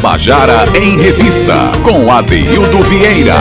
Tabajara 0.00 0.64
em 0.78 0.96
Revista, 0.96 1.70
com 1.84 2.10
Adeildo 2.10 2.82
Vieira. 2.84 3.34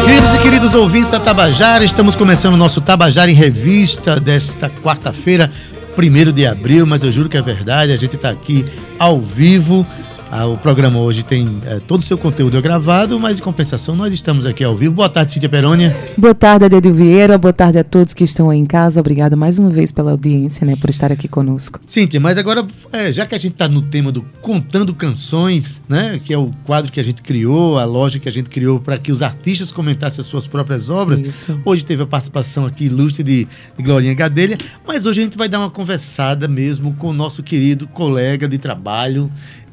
Queridos 0.00 0.32
e 0.32 0.38
queridos 0.38 0.74
ouvintes 0.74 1.10
da 1.10 1.18
Tabajara, 1.18 1.84
estamos 1.84 2.14
começando 2.14 2.54
o 2.54 2.56
nosso 2.56 2.80
Tabajara 2.80 3.28
em 3.28 3.34
Revista 3.34 4.20
desta 4.20 4.70
quarta-feira, 4.70 5.50
1 5.98 6.30
de 6.30 6.46
abril, 6.46 6.86
mas 6.86 7.02
eu 7.02 7.10
juro 7.10 7.28
que 7.28 7.36
é 7.36 7.42
verdade, 7.42 7.90
a 7.90 7.96
gente 7.96 8.14
está 8.14 8.30
aqui 8.30 8.64
ao 8.96 9.20
vivo 9.20 9.84
ah, 10.30 10.46
o 10.46 10.56
programa 10.56 11.00
hoje 11.00 11.24
tem 11.24 11.60
é, 11.66 11.80
todo 11.80 12.00
o 12.00 12.04
seu 12.04 12.16
conteúdo 12.16 12.56
é 12.56 12.60
gravado, 12.60 13.18
mas 13.18 13.40
em 13.40 13.42
compensação 13.42 13.96
nós 13.96 14.12
estamos 14.12 14.46
aqui 14.46 14.62
ao 14.62 14.76
vivo. 14.76 14.94
Boa 14.94 15.08
tarde, 15.08 15.32
Cíntia 15.32 15.48
Perônia. 15.48 15.96
Boa 16.16 16.34
tarde, 16.34 16.66
Adedo 16.66 16.92
Vieira. 16.92 17.36
Boa 17.36 17.52
tarde 17.52 17.78
a 17.78 17.84
todos 17.84 18.14
que 18.14 18.22
estão 18.22 18.48
aí 18.48 18.58
em 18.58 18.64
casa. 18.64 19.00
Obrigada 19.00 19.34
mais 19.34 19.58
uma 19.58 19.68
vez 19.68 19.90
pela 19.90 20.12
audiência, 20.12 20.64
né, 20.64 20.76
por 20.76 20.88
estar 20.88 21.10
aqui 21.10 21.26
conosco. 21.26 21.80
Cíntia, 21.84 22.20
mas 22.20 22.38
agora, 22.38 22.64
é, 22.92 23.12
já 23.12 23.26
que 23.26 23.34
a 23.34 23.38
gente 23.38 23.54
está 23.54 23.68
no 23.68 23.82
tema 23.82 24.12
do 24.12 24.22
Contando 24.40 24.94
Canções, 24.94 25.80
né, 25.88 26.20
que 26.22 26.32
é 26.32 26.38
o 26.38 26.52
quadro 26.62 26.92
que 26.92 27.00
a 27.00 27.02
gente 27.02 27.22
criou, 27.22 27.76
a 27.76 27.84
loja 27.84 28.20
que 28.20 28.28
a 28.28 28.32
gente 28.32 28.48
criou 28.48 28.78
para 28.78 28.98
que 28.98 29.10
os 29.10 29.22
artistas 29.22 29.72
comentassem 29.72 30.20
as 30.20 30.28
suas 30.28 30.46
próprias 30.46 30.90
obras. 30.90 31.20
Isso. 31.20 31.60
Hoje 31.64 31.84
teve 31.84 32.04
a 32.04 32.06
participação 32.06 32.66
aqui 32.66 32.84
ilustre 32.84 33.24
de, 33.24 33.48
de 33.76 33.82
Glorinha 33.82 34.14
Gadelha, 34.14 34.56
mas 34.86 35.06
hoje 35.06 35.22
a 35.22 35.24
gente 35.24 35.36
vai 35.36 35.48
dar 35.48 35.58
uma 35.58 35.70
conversada 35.70 36.46
mesmo 36.46 36.94
com 36.94 37.08
o 37.08 37.12
nosso 37.12 37.42
querido 37.42 37.88
colega 37.88 38.46
de 38.46 38.58
trabalho 38.58 39.28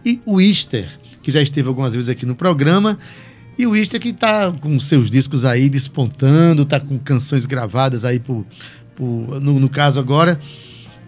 e 0.07 0.21
o 0.25 0.39
Easter, 0.39 0.87
que 1.21 1.29
já 1.29 1.41
esteve 1.41 1.67
algumas 1.67 1.93
vezes 1.93 2.07
aqui 2.07 2.25
no 2.25 2.33
programa. 2.33 2.97
E 3.57 3.67
o 3.67 3.75
Easter 3.75 3.99
que 3.99 4.09
está 4.09 4.51
com 4.51 4.79
seus 4.79 5.09
discos 5.09 5.43
aí 5.43 5.69
despontando, 5.69 6.61
está 6.61 6.79
com 6.79 6.97
canções 6.97 7.45
gravadas 7.45 8.05
aí 8.05 8.17
por, 8.17 8.45
por 8.95 9.41
no, 9.41 9.59
no, 9.59 9.67
caso 9.67 9.99
agora, 9.99 10.39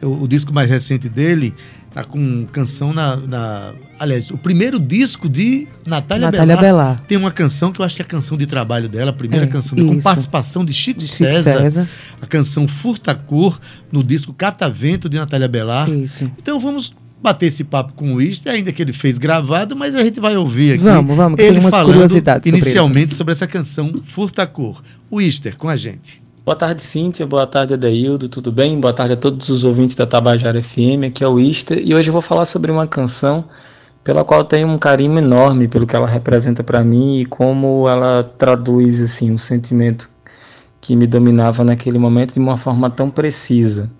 o, 0.02 0.23
o, 0.23 0.27
disco 0.27 0.52
mais 0.52 0.70
recente 0.70 1.07
dele 1.07 1.54
está 1.88 2.04
com 2.04 2.45
canção 2.52 2.91
na, 2.91 3.16
na, 3.16 3.73
Aliás, 3.98 4.31
o 4.31 4.38
primeiro 4.38 4.80
disco 4.80 5.29
de 5.29 5.68
Natália, 5.85 6.29
Natália 6.29 6.57
Belar, 6.57 7.01
tem 7.07 7.18
uma 7.18 7.32
canção 7.32 7.71
que 7.71 7.79
eu 7.79 7.85
acho 7.85 7.95
que 7.95 8.01
é 8.01 8.05
a 8.05 8.07
canção 8.07 8.38
de 8.38 8.45
trabalho 8.45 8.90
dela, 8.90 9.12
a 9.12 9.13
primeira 9.13 9.45
é, 9.45 9.48
canção, 9.48 9.77
isso. 9.77 9.88
com 9.88 9.99
participação 10.01 10.66
de 10.66 10.73
Chico, 10.73 10.99
de 10.99 11.07
Chico 11.07 11.32
César, 11.32 11.62
César, 11.62 11.90
a 12.21 12.26
canção 12.26 12.68
Furta 12.68 13.16
Cor, 13.16 13.60
no 13.91 14.04
disco 14.04 14.34
Catavento 14.34 15.07
de 15.07 15.18
Natália 15.18 15.48
Belar. 15.48 15.90
Isso. 15.90 16.29
Então 16.38 16.60
vamos 16.60 16.93
bater 17.21 17.48
esse 17.48 17.63
papo 17.63 17.93
com 17.93 18.15
o 18.15 18.21
Easter, 18.21 18.53
ainda 18.53 18.71
que 18.71 18.81
ele 18.81 18.93
fez 18.93 19.17
gravado, 19.17 19.75
mas 19.75 19.95
a 19.95 20.03
gente 20.03 20.20
vai 20.20 20.37
ouvir 20.37 20.73
aqui. 20.73 20.84
Vamos, 20.84 21.15
vamos, 21.15 21.37
que 21.37 21.43
ele 21.43 21.51
tem 21.51 21.59
umas 21.59 21.77
curiosidades 21.77 22.51
inicialmente 22.51 23.13
sobre, 23.13 23.15
sobre 23.15 23.31
essa 23.34 23.48
canção 23.48 23.93
Furta 24.05 24.48
Cor. 24.48 24.81
O 25.11 25.20
Easter 25.20 25.57
com 25.57 25.67
a 25.67 25.76
gente. 25.76 26.21
Boa 26.45 26.55
tarde, 26.55 26.81
Cíntia. 26.81 27.27
Boa 27.27 27.45
tarde, 27.45 27.73
Adaildo. 27.73 28.27
Tudo 28.29 28.51
bem? 28.51 28.79
Boa 28.79 28.93
tarde 28.93 29.13
a 29.13 29.17
todos 29.17 29.49
os 29.49 29.63
ouvintes 29.63 29.95
da 29.95 30.07
Tabajara 30.07 30.61
FM. 30.63 31.05
Aqui 31.07 31.23
é 31.23 31.27
o 31.27 31.39
Easter 31.39 31.79
e 31.84 31.93
hoje 31.93 32.09
eu 32.09 32.13
vou 32.13 32.21
falar 32.21 32.45
sobre 32.45 32.71
uma 32.71 32.87
canção 32.87 33.45
pela 34.04 34.23
qual 34.23 34.43
tenho 34.43 34.67
um 34.67 34.77
carinho 34.77 35.17
enorme 35.17 35.67
pelo 35.67 35.85
que 35.85 35.95
ela 35.95 36.07
representa 36.07 36.63
para 36.63 36.83
mim 36.83 37.20
e 37.20 37.26
como 37.26 37.87
ela 37.87 38.23
traduz 38.23 39.01
assim 39.01 39.29
o 39.29 39.33
um 39.33 39.37
sentimento 39.37 40.09
que 40.81 40.95
me 40.95 41.05
dominava 41.05 41.63
naquele 41.63 41.99
momento 41.99 42.33
de 42.33 42.39
uma 42.39 42.57
forma 42.57 42.89
tão 42.89 43.09
precisa. 43.09 43.91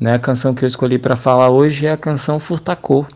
Né? 0.00 0.14
A 0.14 0.18
canção 0.18 0.54
que 0.54 0.64
eu 0.64 0.66
escolhi 0.66 0.98
para 0.98 1.16
falar 1.16 1.50
hoje 1.50 1.86
é 1.86 1.92
a 1.92 1.96
canção 1.96 2.38
Furtacor, 2.38 3.06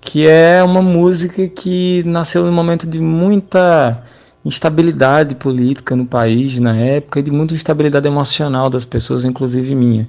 que 0.00 0.26
é 0.26 0.62
uma 0.62 0.82
música 0.82 1.46
que 1.48 2.02
nasceu 2.04 2.44
num 2.44 2.52
momento 2.52 2.86
de 2.86 2.98
muita 3.00 4.02
instabilidade 4.44 5.34
política 5.34 5.94
no 5.94 6.06
país 6.06 6.58
na 6.58 6.74
época 6.74 7.20
e 7.20 7.22
de 7.22 7.30
muita 7.30 7.54
instabilidade 7.54 8.06
emocional 8.06 8.70
das 8.70 8.84
pessoas, 8.84 9.24
inclusive 9.24 9.74
minha. 9.74 10.08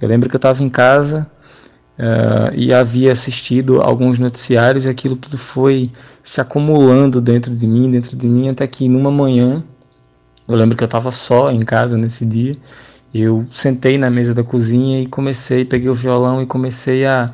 Eu 0.00 0.08
lembro 0.08 0.28
que 0.28 0.34
eu 0.34 0.38
estava 0.38 0.62
em 0.62 0.68
casa 0.68 1.30
uh, 1.98 2.54
e 2.54 2.72
havia 2.72 3.12
assistido 3.12 3.80
alguns 3.80 4.18
noticiários 4.18 4.84
e 4.84 4.88
aquilo 4.88 5.16
tudo 5.16 5.38
foi 5.38 5.90
se 6.22 6.40
acumulando 6.40 7.20
dentro 7.20 7.54
de 7.54 7.66
mim, 7.66 7.90
dentro 7.90 8.16
de 8.16 8.28
mim, 8.28 8.48
até 8.48 8.66
que 8.66 8.88
numa 8.88 9.10
manhã, 9.10 9.62
eu 10.48 10.56
lembro 10.56 10.76
que 10.76 10.82
eu 10.82 10.86
estava 10.86 11.10
só 11.12 11.50
em 11.50 11.60
casa 11.60 11.96
nesse 11.96 12.26
dia 12.26 12.56
eu 13.12 13.46
sentei 13.50 13.96
na 13.96 14.10
mesa 14.10 14.34
da 14.34 14.44
cozinha 14.44 15.00
e 15.00 15.06
comecei, 15.06 15.64
peguei 15.64 15.88
o 15.88 15.94
violão 15.94 16.42
e 16.42 16.46
comecei 16.46 17.06
a, 17.06 17.32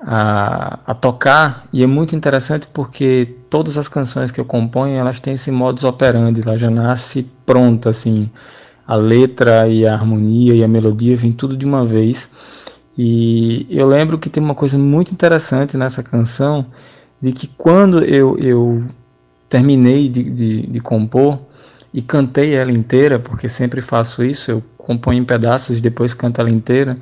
a, 0.00 0.78
a, 0.86 0.94
tocar. 0.94 1.66
E 1.72 1.82
é 1.82 1.86
muito 1.86 2.16
interessante 2.16 2.66
porque 2.72 3.36
todas 3.50 3.76
as 3.76 3.88
canções 3.88 4.30
que 4.30 4.40
eu 4.40 4.44
componho, 4.44 4.96
elas 4.96 5.20
têm 5.20 5.34
esse 5.34 5.50
modus 5.50 5.84
operandi, 5.84 6.40
ela 6.42 6.56
já 6.56 6.70
nasce 6.70 7.28
pronta, 7.44 7.90
assim. 7.90 8.30
A 8.86 8.94
letra 8.94 9.68
e 9.68 9.86
a 9.86 9.94
harmonia 9.94 10.54
e 10.54 10.62
a 10.62 10.68
melodia 10.68 11.16
vem 11.16 11.32
tudo 11.32 11.56
de 11.56 11.66
uma 11.66 11.84
vez. 11.84 12.30
E 12.96 13.66
eu 13.68 13.86
lembro 13.86 14.18
que 14.18 14.30
tem 14.30 14.42
uma 14.42 14.54
coisa 14.54 14.78
muito 14.78 15.12
interessante 15.12 15.76
nessa 15.76 16.02
canção, 16.02 16.66
de 17.20 17.32
que 17.32 17.46
quando 17.48 18.02
eu, 18.04 18.38
eu 18.38 18.82
terminei 19.48 20.08
de, 20.08 20.22
de, 20.22 20.66
de 20.66 20.80
compor, 20.80 21.40
e 21.96 22.02
cantei 22.02 22.54
ela 22.54 22.70
inteira, 22.70 23.18
porque 23.18 23.48
sempre 23.48 23.80
faço 23.80 24.22
isso, 24.22 24.50
eu 24.50 24.62
componho 24.76 25.22
em 25.22 25.24
pedaços 25.24 25.78
e 25.78 25.80
depois 25.80 26.12
canto 26.12 26.38
ela 26.42 26.50
inteira. 26.50 26.98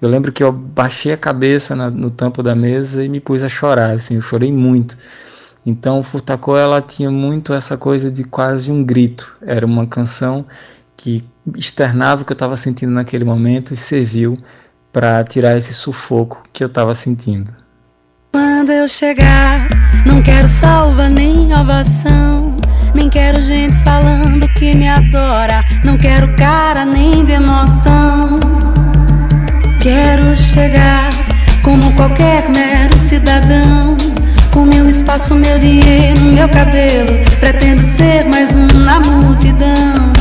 Eu 0.00 0.08
lembro 0.08 0.30
que 0.30 0.40
eu 0.40 0.52
baixei 0.52 1.12
a 1.12 1.16
cabeça 1.16 1.74
na, 1.74 1.90
no 1.90 2.10
tampo 2.10 2.44
da 2.44 2.54
mesa 2.54 3.04
e 3.04 3.08
me 3.08 3.18
pus 3.18 3.42
a 3.42 3.48
chorar, 3.48 3.90
assim, 3.90 4.14
eu 4.14 4.22
chorei 4.22 4.52
muito. 4.52 4.96
Então, 5.66 6.00
Furtacô, 6.00 6.56
ela 6.56 6.80
tinha 6.80 7.10
muito 7.10 7.52
essa 7.52 7.76
coisa 7.76 8.08
de 8.08 8.22
quase 8.22 8.70
um 8.70 8.84
grito. 8.84 9.36
Era 9.42 9.66
uma 9.66 9.84
canção 9.84 10.46
que 10.96 11.24
externava 11.56 12.22
o 12.22 12.24
que 12.24 12.32
eu 12.32 12.36
estava 12.36 12.56
sentindo 12.56 12.92
naquele 12.92 13.24
momento 13.24 13.74
e 13.74 13.76
serviu 13.76 14.38
para 14.92 15.24
tirar 15.24 15.58
esse 15.58 15.74
sufoco 15.74 16.44
que 16.52 16.62
eu 16.62 16.68
estava 16.68 16.94
sentindo. 16.94 17.52
Quando 18.30 18.70
eu 18.70 18.86
chegar, 18.86 19.68
não 20.06 20.22
quero 20.22 20.46
salva 20.46 21.08
nem 21.08 21.52
ovação. 21.52 22.56
Não 25.86 25.96
quero 25.96 26.34
cara 26.34 26.84
nem 26.84 27.24
de 27.24 27.30
emoção. 27.30 28.40
Quero 29.80 30.36
chegar 30.36 31.10
como 31.62 31.92
qualquer 31.92 32.48
mero 32.48 32.98
cidadão. 32.98 33.96
Com 34.52 34.66
meu 34.66 34.88
espaço, 34.88 35.36
meu 35.36 35.56
dinheiro, 35.60 36.20
meu 36.22 36.48
cabelo. 36.48 37.20
Pretendo 37.38 37.82
ser 37.84 38.24
mais 38.24 38.52
um 38.52 38.66
na 38.80 38.98
multidão. 38.98 40.12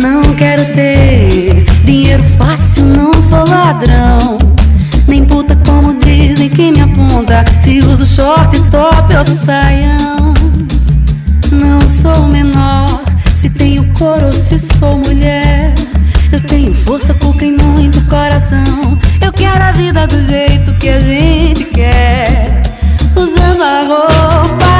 Não 0.00 0.20
quero 0.34 0.64
ter 0.74 1.64
dinheiro 1.84 2.24
fácil, 2.36 2.86
não 2.86 3.22
sou 3.22 3.48
ladrão. 3.48 4.36
Nem 5.06 5.24
puta 5.24 5.56
como 5.64 5.96
dizem 6.00 6.48
que 6.48 6.72
me 6.72 6.80
aponta. 6.80 7.44
Se 7.62 7.78
uso 7.78 8.04
short, 8.04 8.60
top 8.70 9.14
ou 9.16 9.24
saião 9.24 10.34
não 11.52 11.80
sou 11.88 12.26
menor. 12.28 13.02
Se 13.34 13.48
tenho 13.48 13.79
cor 14.00 14.24
ou 14.24 14.32
se 14.32 14.58
sou 14.58 14.96
mulher. 14.96 15.74
Eu 16.32 16.40
tenho 16.40 16.74
força 16.74 17.12
porque 17.12 17.40
tem 17.40 17.52
muito 17.52 18.00
coração. 18.06 18.98
Eu 19.20 19.30
quero 19.30 19.62
a 19.62 19.72
vida 19.72 20.06
do 20.06 20.26
jeito 20.26 20.72
que 20.78 20.88
a 20.88 20.98
gente 20.98 21.64
quer. 21.64 22.62
Usando 23.14 23.62
a 23.62 23.82
roupa 23.82 24.79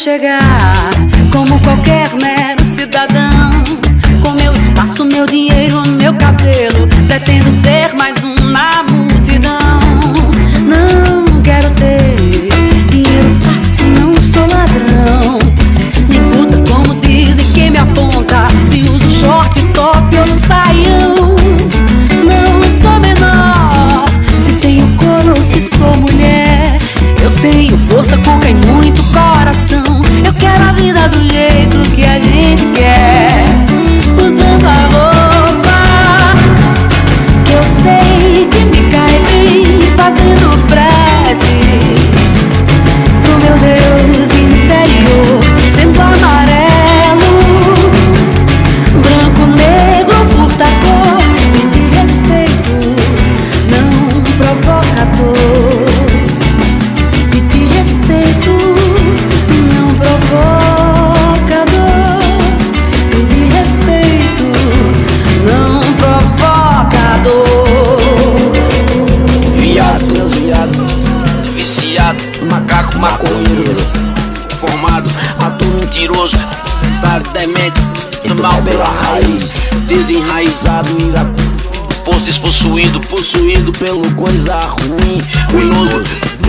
chegar 0.00 0.88
como 1.30 1.60
qualquer 1.60 2.08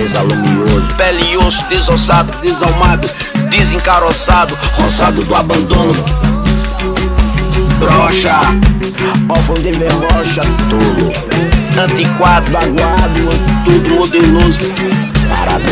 desalumioso, 0.02 0.94
pele 0.98 1.24
e 1.32 1.38
osso, 1.38 1.64
desossado, 1.66 2.36
desalmado, 2.40 3.08
desencaroçado, 3.50 4.58
roçado 4.74 5.24
do 5.24 5.36
abandono, 5.36 5.94
brocha, 7.78 8.40
órfão 9.30 9.56
de 9.56 9.72
verrocha, 9.72 10.42
tolo, 10.70 11.12
antiquado, 11.80 12.50
baguado, 12.52 13.30
tudo 13.64 13.96
modeloso, 13.96 14.60
parado 15.30 15.70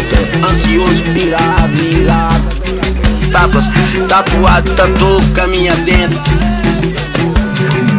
ansioso, 0.47 1.01
pirado, 1.13 1.75
virado, 1.75 3.31
tapas, 3.31 3.67
tatuado, 4.07 4.71
tatu, 4.75 5.17
caminha 5.33 5.75
dentro, 5.77 6.19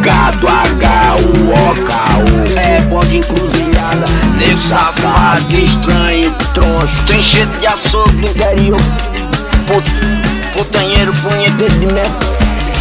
gado, 0.01 0.47
H, 0.47 1.15
U, 1.23 1.51
O, 1.51 1.73
K, 1.85 1.93
U, 2.19 2.59
é 2.59 2.81
pode 2.89 3.17
encruzilhada, 3.17 4.05
nego 4.37 4.59
safado, 4.59 5.55
estranho, 5.55 6.33
troncho, 6.53 7.03
tem 7.03 7.21
cheiro 7.21 7.51
de 7.59 7.67
açougue 7.67 8.11
do 8.17 8.27
interior, 8.27 8.79
put, 9.67 9.89
putanheiro, 10.53 11.13
punheteiro 11.13 11.79
de 11.79 11.85
merda. 11.93 12.31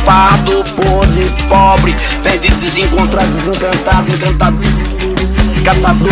Pardo, 0.05 0.65
podre, 0.75 1.31
pobre, 1.47 1.95
perdido, 2.23 2.57
desencontrado, 2.61 3.29
desencantado, 3.29 4.11
encantado, 4.11 4.59
catador, 5.63 6.09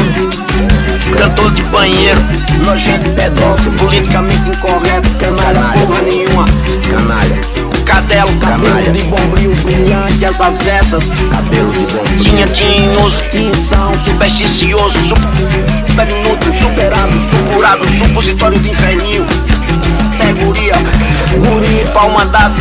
cantor 1.16 1.50
de 1.52 1.62
banheiro, 1.62 2.20
nojento, 2.64 3.10
pedófilo, 3.12 3.72
politicamente 3.78 4.48
incorreto, 4.48 5.08
canalha, 5.18 5.86
porra 5.86 6.02
nenhuma, 6.02 6.44
canalha, 6.90 7.57
cadelo, 7.88 8.30
cabelo 8.38 8.92
de 8.92 9.02
bombril 9.04 9.52
brilhante, 9.64 10.24
as 10.24 10.40
avessas, 10.40 11.08
cabelo 11.32 11.72
de 11.72 11.78
bombril, 11.80 12.18
tinha 12.18 12.46
tinhoso, 12.46 13.22
tinção, 13.30 13.92
supersticioso, 14.04 15.00
super 15.00 16.08
inútil, 16.08 16.52
superado, 16.60 17.18
supurado, 17.20 17.88
supositório 17.88 18.58
de 18.58 18.68
inferninho, 18.70 19.26
até 20.14 20.32
guria, 20.34 20.74
guri, 21.38 21.84
pau 21.94 22.10
mandado, 22.10 22.54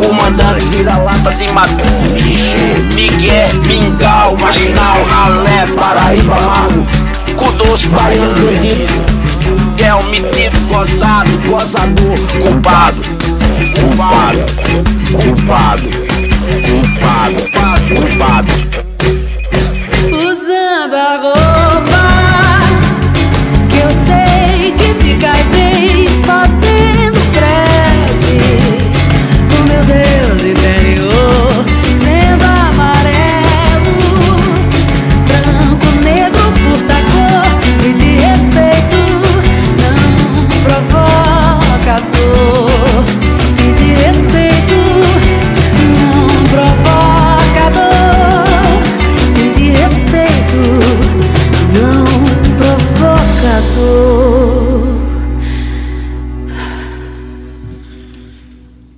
comandante, 0.00 0.64
vira-lata 0.66 1.34
de 1.34 1.48
maconha, 1.48 1.84
Miguel, 2.94 3.54
mingau, 3.66 4.36
marginal, 4.38 5.04
ralé, 5.10 5.66
Paraíba, 5.74 6.36
amargo, 6.36 6.86
cu 7.36 7.50
doce, 7.52 7.88
baiano, 7.88 8.32
doidito, 8.34 8.92
Miguel, 9.44 10.02
metido, 10.04 10.58
gozado, 10.68 11.30
gozador, 11.46 12.18
culpado, 12.40 13.00
culpado, 13.86 14.44
culpado, 15.12 15.88
culpado, 16.66 17.36
culpado, 17.88 18.52
usando 20.28 20.94
a 20.94 21.16
roupa 21.18 22.15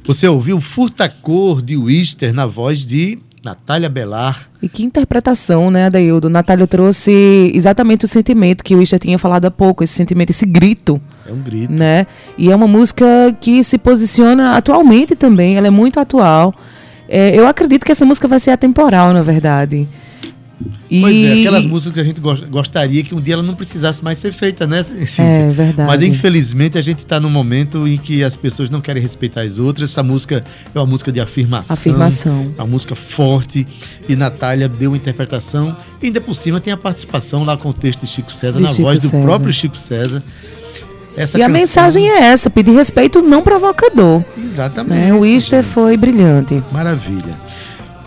Você 0.08 0.26
ouviu 0.26 0.58
Furtacor 0.58 1.60
de 1.60 1.76
Wister 1.76 2.32
na 2.32 2.46
voz 2.46 2.87
de 2.87 3.19
Natália 3.44 3.90
Belar. 3.90 4.49
E 4.62 4.66
que 4.66 4.82
interpretação, 4.82 5.70
né, 5.70 5.84
Adaildo? 5.84 6.31
Natália 6.31 6.66
trouxe 6.66 7.52
exatamente 7.55 8.06
o 8.06 8.08
sentimento 8.08 8.64
que 8.64 8.75
o 8.75 8.81
Isha 8.81 8.99
tinha 8.99 9.19
falado 9.19 9.44
há 9.44 9.50
pouco, 9.50 9.84
esse 9.84 9.93
sentimento, 9.93 10.31
esse 10.31 10.46
grito. 10.46 10.99
É 11.28 11.31
um 11.31 11.43
grito. 11.43 11.70
Né? 11.70 12.06
E 12.38 12.50
é 12.50 12.56
uma 12.56 12.66
música 12.66 13.05
que 13.38 13.62
se 13.62 13.76
posiciona 13.76 14.56
atualmente 14.56 15.14
também, 15.14 15.59
ela 15.59 15.66
é 15.66 15.71
muito 15.71 16.00
atual. 16.00 16.54
É, 17.06 17.38
eu 17.38 17.47
acredito 17.47 17.85
que 17.85 17.92
essa 17.92 18.06
música 18.06 18.26
vai 18.26 18.40
ser 18.40 18.52
atemporal, 18.52 19.12
na 19.12 19.23
verdade. 19.23 19.87
E... 20.91 21.00
Pois 21.00 21.17
é, 21.23 21.33
aquelas 21.41 21.67
músicas 21.67 21.95
que 21.95 22.00
a 22.00 22.05
gente 22.05 22.21
gos- 22.21 22.41
gostaria 22.41 23.05
que 23.05 23.15
um 23.15 23.21
dia 23.21 23.35
ela 23.35 23.43
não 23.43 23.55
precisasse 23.55 24.03
mais 24.03 24.19
ser 24.19 24.33
feita, 24.33 24.67
né? 24.67 24.83
Cíntia? 24.83 25.23
É 25.23 25.50
verdade. 25.50 25.87
Mas 25.87 26.03
infelizmente 26.03 26.77
a 26.79 26.81
gente 26.83 26.99
está 27.00 27.21
num 27.21 27.31
momento 27.31 27.87
em 27.87 27.97
que 27.97 28.25
as 28.25 28.37
pessoas 28.37 28.69
não 28.71 28.81
querem 28.81 29.00
respeitar 29.03 29.43
as 29.43 29.59
outras. 29.59 29.91
Essa 29.91 30.03
música 30.03 30.43
é 30.75 30.79
uma 30.79 30.87
música 30.87 31.12
de 31.12 31.21
afirmação. 31.21 31.75
Afirmação. 31.75 32.55
É 32.59 32.62
uma 32.62 32.67
música 32.69 32.97
forte. 32.97 33.67
E 34.09 34.17
Natália 34.17 34.69
deu 34.69 34.91
uma 34.91 34.97
interpretação. 34.97 35.77
E 36.03 36.07
ainda 36.07 36.21
por 36.21 36.35
cima 36.35 36.61
tem 36.61 36.73
a 36.73 36.77
participação 36.77 37.45
lá 37.45 37.57
com 37.57 37.69
o 37.69 37.75
texto 37.75 38.00
de 38.00 38.07
Chico 38.09 38.33
César, 38.33 38.59
De 38.59 38.65
na 38.65 38.69
Chico 38.71 38.83
voz 38.83 39.03
do 39.03 39.09
César. 39.09 39.23
próprio 39.23 39.53
Chico 39.53 39.77
César. 39.77 40.23
Essa 41.17 41.37
E 41.37 41.43
a 41.43 41.47
canção- 41.47 41.61
mensagem 41.61 42.09
é 42.11 42.19
essa: 42.27 42.49
pedir 42.49 42.73
respeito 42.73 43.21
não 43.21 43.43
provocador. 43.43 44.23
Exatamente. 44.37 45.00
Né? 45.00 45.12
O 45.15 45.25
Easter 45.27 45.62
foi 45.65 45.97
brilhante. 45.97 46.62
Maravilha. 46.73 47.35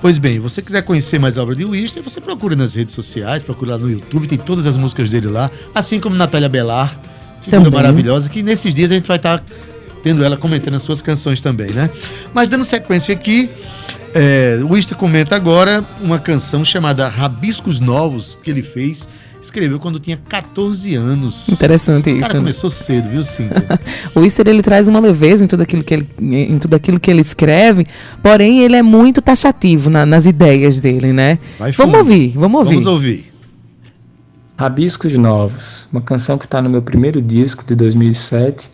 Pois 0.02 0.18
bem, 0.18 0.40
você 0.40 0.64
quiser 0.64 0.82
conhecer 0.82 1.20
mais 1.20 1.38
a 1.38 1.44
obra 1.44 1.56
de 1.56 1.64
Wister, 1.64 2.02
você 2.02 2.20
procura 2.20 2.56
nas 2.56 2.74
redes 2.74 2.96
sociais, 2.96 3.44
procura 3.44 3.74
lá 3.74 3.78
no 3.78 3.88
YouTube, 3.88 4.28
tem 4.28 4.38
todas 4.38 4.66
as 4.66 4.76
músicas 4.76 5.12
dele 5.12 5.28
lá, 5.28 5.52
assim 5.76 6.00
como 6.00 6.16
Natália 6.16 6.50
Belar, 6.50 7.00
figura 7.42 7.64
Também. 7.66 7.72
maravilhosa, 7.72 8.28
que 8.28 8.42
nesses 8.42 8.74
dias 8.74 8.92
a 8.92 8.96
gente 8.96 9.08
vai 9.08 9.18
estar 9.18 9.44
tendo 10.02 10.24
ela 10.24 10.36
comentando 10.36 10.74
as 10.74 10.82
suas 10.82 11.04
canções 11.04 11.40
também, 11.40 11.68
né? 11.72 11.92
Mas 12.34 12.50
dando 12.50 12.66
sequência 12.66 13.14
aqui, 13.14 13.48
é, 14.16 14.60
o 14.64 14.70
Wister 14.70 14.98
comenta 14.98 15.36
agora 15.36 15.86
uma 16.02 16.18
canção 16.18 16.66
chamada 16.66 17.08
Rabiscos 17.08 17.80
Novos, 17.80 18.40
que 18.42 18.50
ele 18.50 18.64
fez, 18.64 19.08
escreveu 19.42 19.80
quando 19.80 20.00
tinha 20.00 20.18
14 20.30 20.94
anos. 20.96 21.50
Interessante 21.50 22.10
O 22.10 22.14
isso. 22.14 22.22
cara 22.22 22.34
né? 22.36 22.40
começou 22.40 22.70
cedo, 22.70 23.10
viu, 23.10 23.24
Cíntia? 23.24 23.80
O 24.16 24.22
Easter 24.22 24.48
ele 24.48 24.62
traz 24.62 24.88
uma 24.88 25.00
leveza 25.00 25.44
em 25.44 25.48
tudo 25.48 25.62
aquilo 25.62 25.84
que 25.84 25.94
ele, 25.94 26.08
em 26.20 26.58
tudo 26.60 26.76
aquilo 26.76 27.00
que 27.00 27.10
ele 27.10 27.22
escreve, 27.22 27.86
porém 28.22 28.60
ele 28.62 28.76
é 28.76 28.84
muito 28.84 29.22
taxativo 29.22 29.90
na- 29.90 30.06
nas 30.06 30.26
ideias 30.26 30.80
dele, 30.80 31.12
né? 31.12 31.40
Vai 31.58 31.72
Vamos 31.72 31.98
fundo. 31.98 31.98
ouvir, 32.12 32.34
vamos 32.36 32.60
ouvir. 32.60 32.74
Vamos 32.76 32.88
ouvir. 32.88 33.32
Rabiscos 34.58 35.16
Novos, 35.16 35.88
uma 35.92 36.02
canção 36.02 36.38
que 36.38 36.46
está 36.46 36.62
no 36.62 36.70
meu 36.70 36.82
primeiro 36.84 37.20
disco 37.22 37.66
de 37.66 37.74
2007 37.74 38.70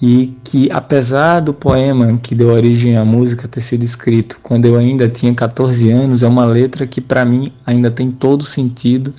e 0.00 0.32
que, 0.42 0.70
apesar 0.72 1.40
do 1.40 1.52
poema 1.52 2.18
que 2.22 2.34
deu 2.34 2.48
origem 2.48 2.96
à 2.96 3.04
música 3.04 3.46
ter 3.46 3.60
sido 3.60 3.84
escrito 3.84 4.38
quando 4.42 4.64
eu 4.64 4.76
ainda 4.76 5.08
tinha 5.08 5.34
14 5.34 5.90
anos, 5.90 6.22
é 6.22 6.28
uma 6.28 6.46
letra 6.46 6.86
que 6.86 7.00
para 7.00 7.24
mim 7.26 7.52
ainda 7.66 7.90
tem 7.90 8.10
todo 8.10 8.44
sentido 8.46 9.12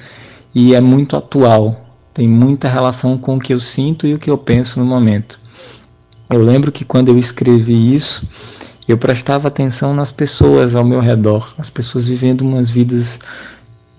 e 0.53 0.75
é 0.75 0.81
muito 0.81 1.15
atual, 1.17 1.83
tem 2.13 2.27
muita 2.27 2.67
relação 2.67 3.17
com 3.17 3.38
o 3.38 3.39
que 3.39 3.53
eu 3.53 3.60
sinto 3.60 4.05
e 4.05 4.13
o 4.13 4.19
que 4.19 4.29
eu 4.29 4.38
penso 4.38 4.79
no 4.79 4.86
momento. 4.86 5.39
Eu 6.29 6.41
lembro 6.41 6.72
que 6.72 6.86
quando 6.86 7.10
eu 7.10 7.17
escrevi 7.17 7.93
isso, 7.93 8.27
eu 8.88 8.98
prestava 8.98 9.48
atenção 9.48 9.93
nas 9.93 10.12
pessoas 10.12 10.75
ao 10.75 10.83
meu 10.83 11.00
redor, 11.00 11.53
as 11.57 11.69
pessoas 11.69 12.07
vivendo 12.07 12.41
umas 12.41 12.69
vidas 12.69 13.19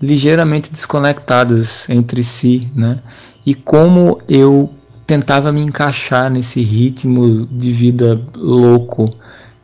ligeiramente 0.01 0.71
desconectadas 0.71 1.89
entre 1.89 2.23
si, 2.23 2.69
né? 2.75 2.99
E 3.45 3.55
como 3.55 4.19
eu 4.27 4.73
tentava 5.05 5.51
me 5.51 5.61
encaixar 5.61 6.29
nesse 6.29 6.61
ritmo 6.61 7.45
de 7.45 7.71
vida 7.71 8.21
louco 8.35 9.15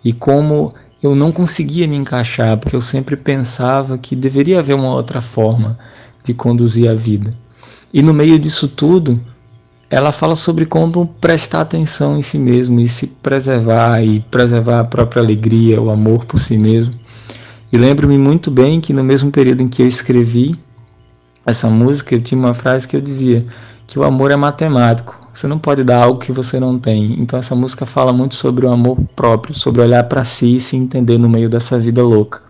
e 0.04 0.14
como 0.14 0.74
eu 1.02 1.16
não 1.16 1.32
conseguia 1.32 1.88
me 1.88 1.96
encaixar, 1.96 2.58
porque 2.58 2.76
eu 2.76 2.82
sempre 2.82 3.16
pensava 3.16 3.98
que 3.98 4.16
deveria 4.16 4.60
haver 4.60 4.76
uma 4.76 4.94
outra 4.94 5.22
forma 5.22 5.78
de 6.24 6.34
conduzir 6.34 6.90
a 6.90 6.94
vida. 6.94 7.34
E 7.94 8.02
no 8.02 8.14
meio 8.14 8.40
disso 8.40 8.68
tudo, 8.68 9.20
ela 9.90 10.14
fala 10.14 10.36
sobre 10.36 10.66
como 10.66 11.08
prestar 11.20 11.62
atenção 11.62 12.18
em 12.18 12.22
si 12.22 12.40
mesmo 12.40 12.80
e 12.80 12.88
se 12.88 13.08
preservar 13.08 14.02
e 14.02 14.22
preservar 14.22 14.80
a 14.80 14.86
própria 14.86 15.22
alegria, 15.22 15.82
o 15.82 15.90
amor 15.90 16.26
por 16.26 16.40
si 16.40 16.58
mesmo. 16.58 16.94
E 17.72 17.78
lembro-me 17.78 18.18
muito 18.18 18.50
bem 18.50 18.80
que 18.80 18.94
no 18.94 19.04
mesmo 19.04 19.32
período 19.32 19.62
em 19.62 19.68
que 19.68 19.82
eu 19.82 19.88
escrevi 19.88 20.56
essa 21.46 21.70
música, 21.70 22.16
eu 22.16 22.22
tinha 22.22 22.40
uma 22.40 22.54
frase 22.54 22.88
que 22.88 22.96
eu 22.96 23.02
dizia 23.02 23.46
que 23.86 24.00
o 24.00 24.04
amor 24.04 24.32
é 24.32 24.36
matemático. 24.36 25.20
Você 25.34 25.48
não 25.48 25.60
pode 25.60 25.84
dar 25.84 26.04
algo 26.04 26.20
que 26.20 26.32
você 26.32 26.60
não 26.60 26.80
tem. 26.80 27.20
Então 27.20 27.38
essa 27.38 27.56
música 27.56 27.86
fala 27.86 28.14
muito 28.14 28.36
sobre 28.36 28.66
o 28.66 28.72
amor 28.72 28.98
próprio, 29.16 29.54
sobre 29.54 29.82
olhar 29.82 30.04
para 30.06 30.24
si 30.24 30.56
e 30.56 30.60
se 30.60 30.78
entender 30.78 31.18
no 31.18 31.28
meio 31.28 31.50
dessa 31.50 31.78
vida 31.78 32.02
louca. 32.02 32.42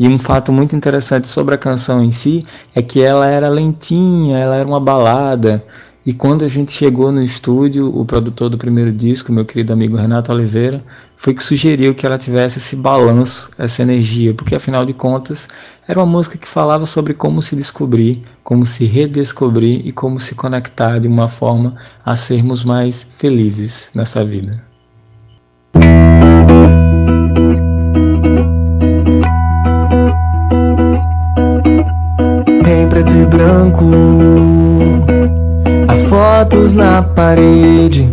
E 0.00 0.08
um 0.08 0.18
fato 0.18 0.50
muito 0.50 0.74
interessante 0.74 1.28
sobre 1.28 1.54
a 1.54 1.58
canção 1.58 2.02
em 2.02 2.10
si 2.10 2.42
é 2.74 2.80
que 2.80 3.02
ela 3.02 3.26
era 3.26 3.50
lentinha, 3.50 4.38
ela 4.38 4.56
era 4.56 4.66
uma 4.66 4.80
balada. 4.80 5.62
E 6.06 6.14
quando 6.14 6.42
a 6.42 6.48
gente 6.48 6.72
chegou 6.72 7.12
no 7.12 7.22
estúdio, 7.22 7.94
o 7.94 8.02
produtor 8.06 8.48
do 8.48 8.56
primeiro 8.56 8.90
disco, 8.90 9.30
meu 9.30 9.44
querido 9.44 9.74
amigo 9.74 9.98
Renato 9.98 10.32
Oliveira, 10.32 10.82
foi 11.18 11.34
que 11.34 11.44
sugeriu 11.44 11.94
que 11.94 12.06
ela 12.06 12.16
tivesse 12.16 12.58
esse 12.60 12.74
balanço, 12.74 13.50
essa 13.58 13.82
energia, 13.82 14.32
porque 14.32 14.54
afinal 14.54 14.86
de 14.86 14.94
contas 14.94 15.46
era 15.86 16.00
uma 16.00 16.06
música 16.06 16.38
que 16.38 16.48
falava 16.48 16.86
sobre 16.86 17.12
como 17.12 17.42
se 17.42 17.54
descobrir, 17.54 18.22
como 18.42 18.64
se 18.64 18.86
redescobrir 18.86 19.86
e 19.86 19.92
como 19.92 20.18
se 20.18 20.34
conectar 20.34 20.98
de 20.98 21.08
uma 21.08 21.28
forma 21.28 21.76
a 22.02 22.16
sermos 22.16 22.64
mais 22.64 23.06
felizes 23.18 23.90
nessa 23.94 24.24
vida. 24.24 24.69
Preto 32.90 33.12
e 33.12 33.24
branco, 33.24 33.90
as 35.88 36.04
fotos 36.04 36.74
na 36.74 37.00
parede 37.00 38.06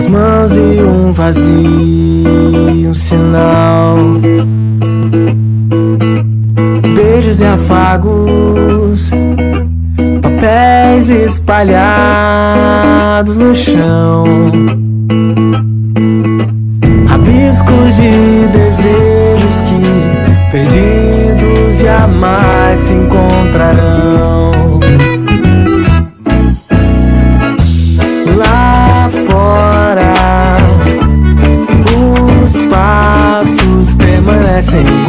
minhas 0.00 0.08
mãos 0.08 0.56
e 0.56 0.82
um 0.82 1.12
vazio, 1.12 1.50
um 2.88 2.94
sinal. 2.94 3.96
Beijos 6.94 7.40
e 7.40 7.44
afagos, 7.44 9.10
papéis 10.22 11.10
espalhados 11.10 11.76
no 13.36 13.54
chão. 13.54 14.24
Perdidos 20.50 21.78
jamais 21.80 22.78
se 22.78 22.92
encontrarão. 22.92 24.50
parecem 34.60 34.80
iguais. 34.80 34.99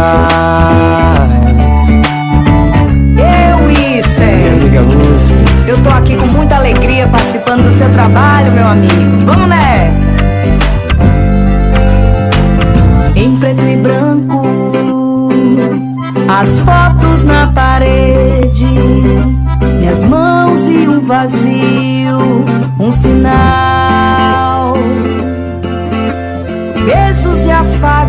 Deixar 0.00 0.16
pra 0.16 1.18
trás. 1.18 1.90
Eu, 3.18 3.58
é. 4.22 4.36
Minha 4.36 4.52
amiga 4.52 4.80
Lúcia. 4.80 5.36
Eu 5.66 5.82
tô 5.82 5.90
aqui 5.90 6.16
com 6.16 6.26
muita 6.26 6.56
alegria 6.56 7.06
participando 7.08 7.64
do 7.64 7.72
seu 7.72 7.90
trabalho, 7.90 8.50
meu 8.52 8.66
amigo. 8.66 9.24
Vamos 9.26 9.48
nessa! 9.48 10.06
Em 13.14 13.36
preto 13.36 13.62
e 13.62 13.76
branco, 13.76 15.28
as 16.28 16.58
fotos 16.60 17.22
na 17.24 17.48
parede, 17.48 18.64
minhas 19.78 20.04
mãos 20.04 20.66
e 20.66 20.88
um 20.88 21.00
vazio, 21.00 22.18
um 22.78 22.90
sinal. 22.90 24.74
Beijos 26.84 27.44
e 27.44 27.50
afagos, 27.50 27.99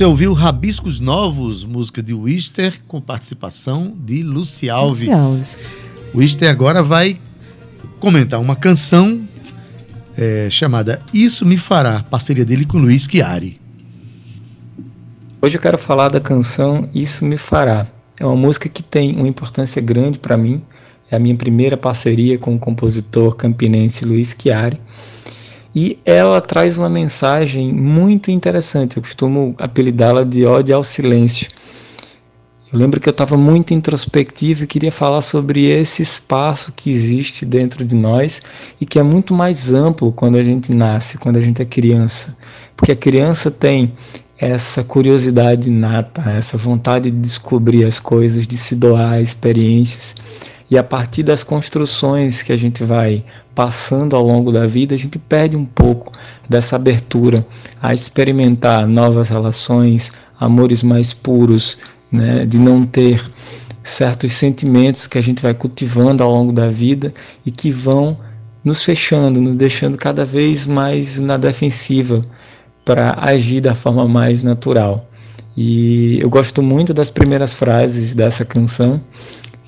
Você 0.00 0.06
ouviu 0.06 0.32
Rabiscos 0.32 0.98
Novos, 0.98 1.62
música 1.62 2.02
de 2.02 2.14
Wister, 2.14 2.80
com 2.88 3.02
participação 3.02 3.94
de 3.94 4.22
Luci 4.22 4.70
Alves. 4.70 5.02
Luci 5.02 5.12
Alves. 5.12 5.58
Wister 6.14 6.48
agora 6.48 6.82
vai 6.82 7.18
comentar 7.98 8.40
uma 8.40 8.56
canção 8.56 9.20
é, 10.16 10.48
chamada 10.50 11.02
Isso 11.12 11.44
Me 11.44 11.58
Fará, 11.58 12.02
parceria 12.02 12.46
dele 12.46 12.64
com 12.64 12.78
Luiz 12.78 13.04
Chiari. 13.04 13.58
Hoje 15.42 15.58
eu 15.58 15.60
quero 15.60 15.76
falar 15.76 16.08
da 16.08 16.18
canção 16.18 16.88
Isso 16.94 17.26
Me 17.26 17.36
Fará. 17.36 17.86
É 18.18 18.24
uma 18.24 18.36
música 18.36 18.70
que 18.70 18.82
tem 18.82 19.14
uma 19.14 19.28
importância 19.28 19.82
grande 19.82 20.18
para 20.18 20.34
mim. 20.34 20.62
É 21.10 21.16
a 21.16 21.18
minha 21.18 21.36
primeira 21.36 21.76
parceria 21.76 22.38
com 22.38 22.54
o 22.54 22.58
compositor 22.58 23.36
campinense 23.36 24.06
Luiz 24.06 24.34
Chiari. 24.40 24.80
E 25.74 25.98
ela 26.04 26.40
traz 26.40 26.78
uma 26.78 26.88
mensagem 26.88 27.72
muito 27.72 28.30
interessante. 28.30 28.96
Eu 28.96 29.02
costumo 29.02 29.54
apelidá-la 29.58 30.24
de 30.24 30.44
ódio 30.44 30.74
ao 30.74 30.82
silêncio. 30.82 31.48
Eu 32.72 32.78
lembro 32.78 33.00
que 33.00 33.08
eu 33.08 33.12
estava 33.12 33.36
muito 33.36 33.74
introspectivo 33.74 34.62
e 34.62 34.66
queria 34.66 34.92
falar 34.92 35.22
sobre 35.22 35.66
esse 35.66 36.02
espaço 36.02 36.72
que 36.74 36.88
existe 36.88 37.44
dentro 37.44 37.84
de 37.84 37.96
nós 37.96 38.40
e 38.80 38.86
que 38.86 38.98
é 38.98 39.02
muito 39.02 39.34
mais 39.34 39.72
amplo 39.72 40.12
quando 40.12 40.36
a 40.36 40.42
gente 40.42 40.72
nasce, 40.72 41.18
quando 41.18 41.36
a 41.36 41.40
gente 41.40 41.60
é 41.60 41.64
criança. 41.64 42.36
Porque 42.76 42.92
a 42.92 42.96
criança 42.96 43.50
tem 43.50 43.92
essa 44.38 44.84
curiosidade 44.84 45.68
inata, 45.68 46.22
essa 46.30 46.56
vontade 46.56 47.10
de 47.10 47.18
descobrir 47.18 47.84
as 47.84 47.98
coisas, 47.98 48.46
de 48.46 48.56
se 48.56 48.76
doar 48.76 49.14
a 49.14 49.20
experiências. 49.20 50.14
E 50.70 50.78
a 50.78 50.84
partir 50.84 51.24
das 51.24 51.42
construções 51.42 52.42
que 52.42 52.52
a 52.52 52.56
gente 52.56 52.84
vai 52.84 53.24
passando 53.54 54.14
ao 54.14 54.22
longo 54.22 54.52
da 54.52 54.66
vida, 54.66 54.94
a 54.94 54.98
gente 54.98 55.18
perde 55.18 55.56
um 55.56 55.64
pouco 55.64 56.12
dessa 56.48 56.76
abertura 56.76 57.44
a 57.82 57.92
experimentar 57.92 58.86
novas 58.86 59.28
relações, 59.28 60.12
amores 60.38 60.82
mais 60.82 61.12
puros, 61.12 61.76
né, 62.10 62.46
de 62.46 62.58
não 62.58 62.86
ter 62.86 63.20
certos 63.82 64.32
sentimentos 64.32 65.08
que 65.08 65.18
a 65.18 65.22
gente 65.22 65.42
vai 65.42 65.54
cultivando 65.54 66.22
ao 66.22 66.30
longo 66.30 66.52
da 66.52 66.68
vida 66.68 67.12
e 67.44 67.50
que 67.50 67.70
vão 67.70 68.16
nos 68.62 68.84
fechando, 68.84 69.40
nos 69.40 69.56
deixando 69.56 69.96
cada 69.96 70.24
vez 70.24 70.66
mais 70.66 71.18
na 71.18 71.36
defensiva 71.36 72.24
para 72.84 73.16
agir 73.20 73.60
da 73.60 73.74
forma 73.74 74.06
mais 74.06 74.42
natural. 74.42 75.08
E 75.56 76.18
eu 76.20 76.30
gosto 76.30 76.62
muito 76.62 76.94
das 76.94 77.10
primeiras 77.10 77.54
frases 77.54 78.14
dessa 78.14 78.44
canção, 78.44 79.00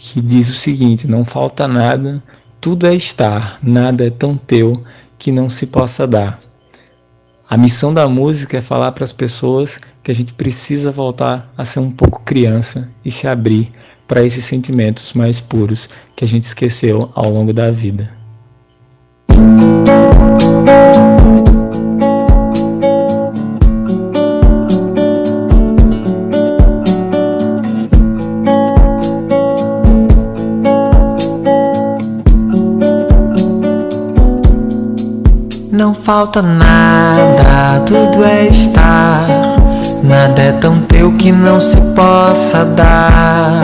que 0.03 0.21
diz 0.21 0.51
o 0.51 0.55
seguinte: 0.55 1.07
Não 1.07 1.25
falta 1.25 1.69
nada, 1.69 2.23
tudo 2.61 2.87
é 2.87 2.95
estar, 2.95 3.59
nada 3.63 4.07
é 4.07 4.11
tão 4.11 4.37
teu 4.37 4.83
que 5.17 5.31
não 5.31 5.49
se 5.49 5.67
possa 5.67 6.07
dar. 6.07 6.41
A 7.49 7.57
missão 7.57 7.95
da 7.95 8.09
música 8.09 8.59
é 8.59 8.61
falar 8.61 8.93
para 8.93 9.05
as 9.05 9.13
pessoas 9.13 9.79
que 10.03 10.11
a 10.11 10.15
gente 10.15 10.33
precisa 10.33 10.91
voltar 10.91 11.53
a 11.57 11.65
ser 11.65 11.81
um 11.81 11.91
pouco 11.91 12.23
criança 12.25 12.91
e 13.05 13.11
se 13.11 13.29
abrir 13.29 13.71
para 14.09 14.25
esses 14.25 14.45
sentimentos 14.45 15.13
mais 15.13 15.41
puros 15.41 15.89
que 16.17 16.25
a 16.25 16.29
gente 16.29 16.45
esqueceu 16.45 17.11
ao 17.15 17.31
longo 17.31 17.53
da 17.53 17.71
vida. 17.71 18.11
Não 35.83 35.95
falta 35.95 36.41
nada, 36.41 37.81
tudo 37.85 38.25
é 38.25 38.47
estar. 38.47 39.27
Nada 40.01 40.41
é 40.41 40.53
tão 40.53 40.79
teu 40.83 41.13
que 41.15 41.33
não 41.33 41.61
se 41.61 41.77
possa 41.97 42.65
dar. 42.65 43.61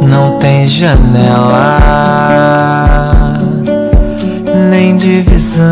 Não 0.00 0.38
tem 0.38 0.66
janela, 0.66 1.78
nem 4.70 4.96
divisão. 4.96 5.66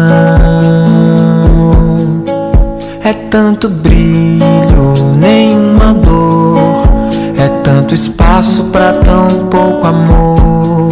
É 3.03 3.15
tanto 3.31 3.67
brilho, 3.71 4.93
nenhuma 5.17 5.95
dor. 5.95 6.59
É 7.39 7.49
tanto 7.63 7.95
espaço 7.95 8.65
para 8.65 8.93
tão 8.99 9.27
pouco 9.49 9.87
amor. 9.87 10.91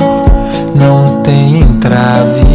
Não 0.74 1.20
tem 1.22 1.58
entrave 1.58 2.47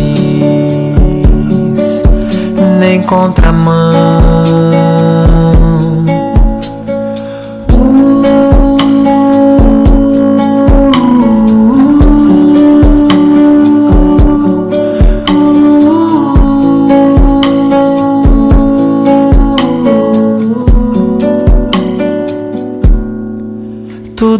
nem 2.93 3.01
contramão. 3.01 4.92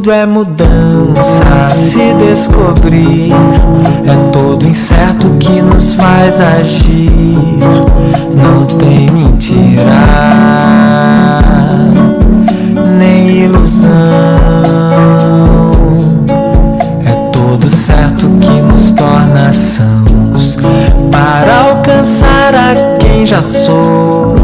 Tudo 0.04 0.16
é 0.16 0.26
mudança, 0.26 1.70
se 1.74 2.14
descobrir. 2.16 3.32
É 4.06 4.30
todo 4.34 4.68
incerto 4.68 5.30
que 5.40 5.62
nos 5.62 5.96
faz 5.96 6.42
agir. 6.42 7.08
Não 8.36 8.66
tem 8.66 9.10
mentira, 9.10 9.80
nem 12.98 13.44
ilusão. 13.44 13.88
É 17.06 17.14
todo 17.32 17.70
certo 17.70 18.28
que 18.42 18.62
nos 18.62 18.92
torna 18.92 19.54
sãos 19.54 20.58
para 21.14 21.70
alcançar 21.70 22.54
a 22.54 22.98
quem 23.00 23.26
já 23.26 23.42
sou. 23.42 24.36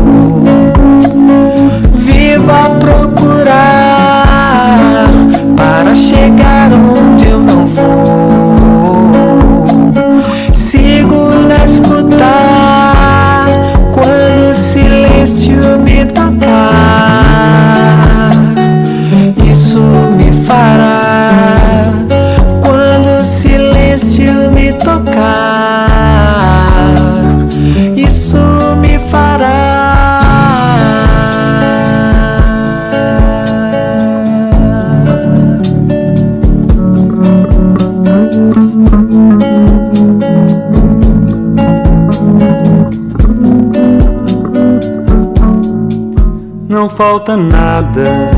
Não 46.70 46.88
falta 46.88 47.36
nada, 47.36 48.30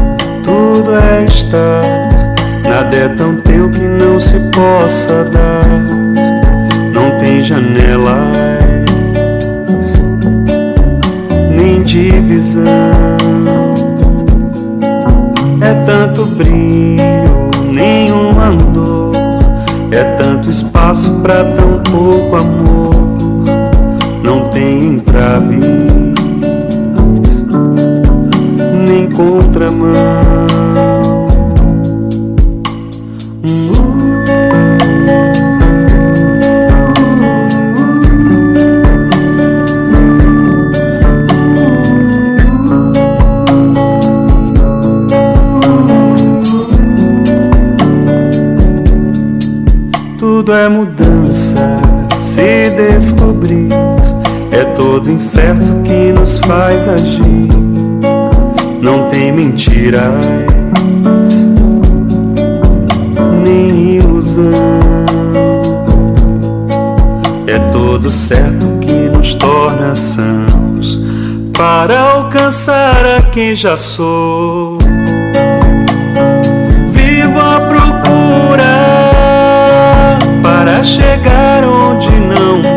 tudo 0.41 0.95
é 0.95 1.25
estar. 1.25 1.83
Nada 2.63 2.95
é 2.95 3.09
tão 3.09 3.35
teu 3.41 3.69
que 3.69 3.85
não 3.85 4.21
se 4.21 4.39
possa 4.51 5.25
dar. 5.25 5.67
Não 6.93 7.17
tem 7.17 7.41
janelas, 7.41 8.15
nem 11.49 11.83
divisão. 11.83 12.63
É 15.59 15.73
tanto 15.85 16.25
brilho, 16.37 17.51
nenhuma 17.69 18.53
dor. 18.73 19.11
É 19.91 20.05
tanto 20.15 20.49
espaço 20.49 21.19
para 21.21 21.43
tão 21.43 21.83
pouco 21.83 22.37
amor. 22.37 22.95
Não 24.23 24.47
tem 24.51 24.85
entraves 24.85 26.20
Tudo 50.17 50.53
é 50.53 50.67
mudança, 50.67 51.79
se 52.17 52.69
descobrir. 52.71 53.69
É 54.51 54.65
todo 54.75 55.09
incerto 55.09 55.81
que 55.83 56.11
nos 56.13 56.39
faz 56.39 56.87
agir 56.87 57.60
não 58.81 59.07
tem 59.09 59.31
mentiras, 59.31 60.25
nem 63.45 63.97
ilusão. 63.97 64.51
É 67.47 67.59
todo 67.71 68.11
certo 68.11 68.65
que 68.81 69.09
nos 69.09 69.35
torna 69.35 69.93
sãos 69.93 70.99
para 71.55 71.99
alcançar 71.99 73.05
a 73.19 73.21
quem 73.21 73.53
já 73.53 73.77
sou. 73.77 74.79
Vivo 76.87 77.39
à 77.39 77.59
procura 77.59 78.71
para 80.41 80.83
chegar 80.83 81.63
onde 81.63 82.09
não 82.19 82.70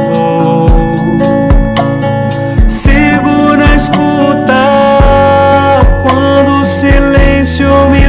show 7.57 7.89
me 7.89 8.04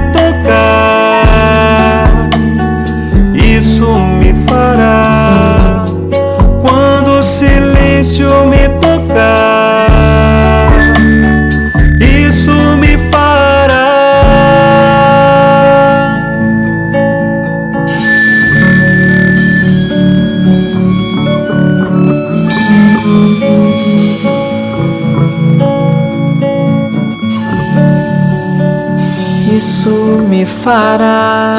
fará. 30.46 31.56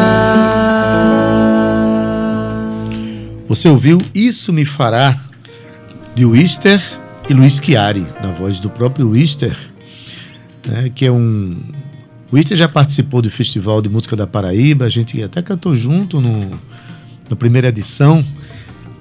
Você 3.48 3.68
ouviu 3.68 3.98
Isso 4.14 4.52
Me 4.52 4.64
Fará, 4.64 5.20
de 6.14 6.24
Wister 6.24 6.82
e 7.28 7.34
Luiz 7.34 7.60
Chiari, 7.62 8.04
na 8.22 8.30
voz 8.32 8.60
do 8.60 8.68
próprio 8.68 9.10
Wister, 9.10 9.56
né, 10.66 10.90
que 10.94 11.06
é 11.06 11.12
um. 11.12 11.58
Wister 12.32 12.56
já 12.56 12.68
participou 12.68 13.22
do 13.22 13.30
Festival 13.30 13.80
de 13.80 13.88
Música 13.88 14.16
da 14.16 14.26
Paraíba, 14.26 14.84
a 14.84 14.88
gente 14.88 15.22
até 15.22 15.40
cantou 15.40 15.76
junto 15.76 16.20
no, 16.20 16.50
na 17.30 17.36
primeira 17.36 17.68
edição. 17.68 18.24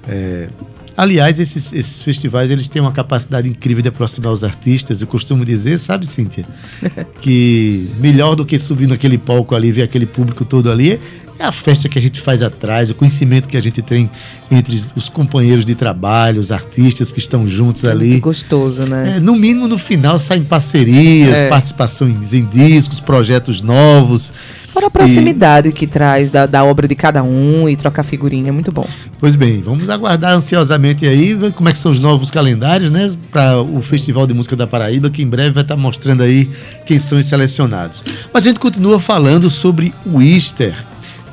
É, 0.08 0.48
aliás, 0.96 1.38
esses, 1.38 1.72
esses, 1.72 2.02
festivais 2.02 2.50
eles 2.50 2.68
têm 2.68 2.80
uma 2.80 2.92
capacidade 2.92 3.48
incrível 3.48 3.82
de 3.82 3.88
aproximar 3.88 4.32
os 4.32 4.42
artistas. 4.42 5.00
Eu 5.00 5.06
costumo 5.06 5.44
dizer, 5.44 5.78
sabe, 5.78 6.06
Cíntia, 6.06 6.46
que 7.20 7.88
melhor 7.98 8.34
do 8.34 8.44
que 8.44 8.58
subir 8.58 8.88
naquele 8.88 9.18
palco 9.18 9.54
ali, 9.54 9.70
ver 9.70 9.82
aquele 9.82 10.06
público 10.06 10.44
todo 10.44 10.70
ali, 10.70 11.00
é 11.38 11.44
a 11.44 11.52
festa 11.52 11.88
que 11.88 11.98
a 11.98 12.02
gente 12.02 12.20
faz 12.20 12.42
atrás, 12.42 12.90
o 12.90 12.94
conhecimento 12.94 13.48
que 13.48 13.56
a 13.56 13.60
gente 13.60 13.82
tem 13.82 14.10
entre 14.50 14.82
os 14.94 15.08
companheiros 15.08 15.64
de 15.64 15.74
trabalho, 15.74 16.40
os 16.40 16.50
artistas 16.50 17.12
que 17.12 17.18
estão 17.18 17.46
juntos 17.48 17.84
é 17.84 17.90
ali. 17.90 18.10
Muito 18.10 18.24
gostoso, 18.24 18.84
né? 18.84 19.16
É, 19.16 19.20
no 19.20 19.34
mínimo, 19.34 19.68
no 19.68 19.78
final, 19.78 20.18
saem 20.18 20.44
parcerias, 20.44 21.42
é. 21.42 21.48
participações 21.48 22.32
em 22.32 22.44
discos, 22.46 23.00
projetos 23.00 23.60
novos. 23.60 24.32
Fora 24.68 24.88
a 24.88 24.90
proximidade 24.90 25.70
e... 25.70 25.72
que 25.72 25.86
traz 25.86 26.30
da, 26.30 26.44
da, 26.44 26.62
obra 26.62 26.86
de 26.86 26.94
cada 26.94 27.22
um 27.22 27.68
e 27.68 27.74
trocar 27.76 28.02
figurinha, 28.02 28.50
é 28.50 28.52
muito 28.52 28.70
bom. 28.70 28.86
Pois 29.18 29.34
bem, 29.34 29.62
vamos 29.62 29.88
aguardar 29.88 30.34
ansiosamente 30.34 31.06
aí, 31.06 31.34
ver 31.34 31.52
como 31.52 31.68
é 31.68 31.72
que 31.72 31.78
são 31.78 31.90
os 31.90 31.98
novos 31.98 32.30
calendários, 32.30 32.90
né? 32.90 33.10
Para 33.30 33.58
o 33.58 33.80
Festival 33.80 34.26
de 34.26 34.34
Música 34.34 34.54
da 34.54 34.66
Paraíba, 34.66 35.08
que 35.08 35.22
em 35.22 35.26
breve 35.26 35.52
vai 35.52 35.62
estar 35.62 35.76
mostrando 35.76 36.22
aí 36.22 36.50
quem 36.84 36.98
são 36.98 37.18
os 37.18 37.26
selecionados. 37.26 38.04
Mas 38.32 38.44
a 38.44 38.48
gente 38.48 38.60
continua 38.60 39.00
falando 39.00 39.48
sobre 39.48 39.94
o 40.04 40.20
Easter 40.20 40.74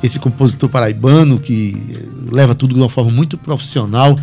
esse 0.04 0.18
compositor 0.18 0.68
paraibano 0.68 1.40
que 1.40 1.74
leva 2.30 2.54
tudo 2.54 2.74
de 2.74 2.80
uma 2.80 2.90
forma 2.90 3.10
muito 3.10 3.38
profissional, 3.38 4.18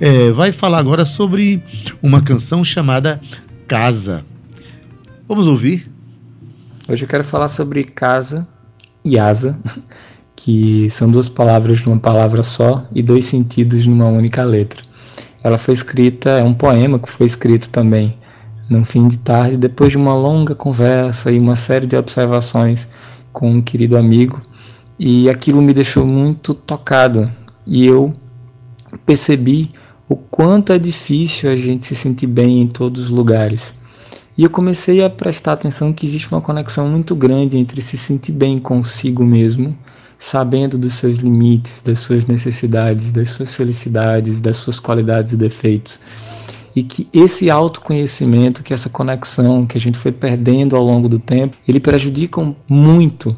é, 0.00 0.32
vai 0.32 0.50
falar 0.50 0.78
agora 0.78 1.04
sobre 1.04 1.62
uma 2.02 2.22
canção 2.22 2.64
chamada 2.64 3.20
Casa. 3.68 4.24
Vamos 5.28 5.46
ouvir? 5.46 5.90
Hoje 6.88 7.04
eu 7.04 7.08
quero 7.08 7.22
falar 7.22 7.48
sobre 7.48 7.84
casa 7.84 8.48
e 9.04 9.18
asa, 9.18 9.58
que 10.34 10.88
são 10.88 11.10
duas 11.10 11.28
palavras 11.28 11.84
numa 11.84 11.98
palavra 11.98 12.42
só 12.42 12.86
e 12.94 13.02
dois 13.02 13.26
sentidos 13.26 13.86
numa 13.86 14.06
única 14.06 14.42
letra. 14.42 14.80
Ela 15.44 15.58
foi 15.58 15.74
escrita, 15.74 16.30
é 16.30 16.44
um 16.44 16.54
poema 16.54 16.98
que 16.98 17.10
foi 17.10 17.26
escrito 17.26 17.68
também 17.68 18.16
num 18.70 18.84
fim 18.84 19.06
de 19.06 19.18
tarde, 19.18 19.58
depois 19.58 19.92
de 19.92 19.98
uma 19.98 20.14
longa 20.14 20.54
conversa 20.54 21.30
e 21.30 21.38
uma 21.38 21.54
série 21.54 21.86
de 21.86 21.94
observações 21.94 22.88
com 23.32 23.50
um 23.50 23.60
querido 23.60 23.98
amigo 23.98 24.40
e 24.98 25.28
aquilo 25.28 25.60
me 25.60 25.74
deixou 25.74 26.06
muito 26.06 26.54
tocado. 26.54 27.30
E 27.66 27.84
eu 27.84 28.12
percebi 29.04 29.70
o 30.08 30.16
quanto 30.16 30.72
é 30.72 30.78
difícil 30.78 31.50
a 31.50 31.56
gente 31.56 31.84
se 31.84 31.94
sentir 31.94 32.26
bem 32.26 32.62
em 32.62 32.66
todos 32.66 33.04
os 33.04 33.10
lugares. 33.10 33.74
E 34.38 34.44
eu 34.44 34.50
comecei 34.50 35.02
a 35.02 35.08
prestar 35.08 35.52
atenção 35.52 35.92
que 35.92 36.04
existe 36.04 36.30
uma 36.30 36.40
conexão 36.40 36.88
muito 36.88 37.14
grande 37.16 37.56
entre 37.56 37.80
se 37.80 37.96
sentir 37.96 38.32
bem 38.32 38.58
consigo 38.58 39.24
mesmo, 39.24 39.76
sabendo 40.18 40.76
dos 40.76 40.94
seus 40.94 41.18
limites, 41.18 41.80
das 41.82 42.00
suas 42.00 42.26
necessidades, 42.26 43.12
das 43.12 43.30
suas 43.30 43.54
felicidades, 43.54 44.40
das 44.40 44.56
suas 44.56 44.78
qualidades 44.78 45.32
e 45.32 45.36
defeitos. 45.36 45.98
E 46.74 46.82
que 46.82 47.08
esse 47.12 47.48
autoconhecimento, 47.48 48.62
que 48.62 48.74
essa 48.74 48.90
conexão 48.90 49.64
que 49.64 49.78
a 49.78 49.80
gente 49.80 49.96
foi 49.96 50.12
perdendo 50.12 50.76
ao 50.76 50.84
longo 50.84 51.08
do 51.08 51.18
tempo, 51.18 51.56
ele 51.66 51.80
prejudica 51.80 52.54
muito 52.68 53.34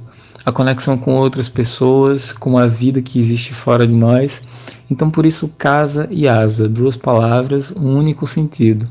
a 0.49 0.53
conexão 0.53 0.97
com 0.97 1.15
outras 1.15 1.49
pessoas, 1.49 2.33
com 2.33 2.57
a 2.57 2.67
vida 2.67 3.03
que 3.03 3.19
existe 3.19 3.53
fora 3.53 3.87
de 3.87 3.95
nós. 3.95 4.43
Então, 4.91 5.11
por 5.11 5.27
isso, 5.27 5.53
casa 5.59 6.09
e 6.11 6.27
asa, 6.27 6.67
duas 6.67 6.97
palavras, 6.97 7.71
um 7.71 7.95
único 7.95 8.27
sentido. 8.27 8.89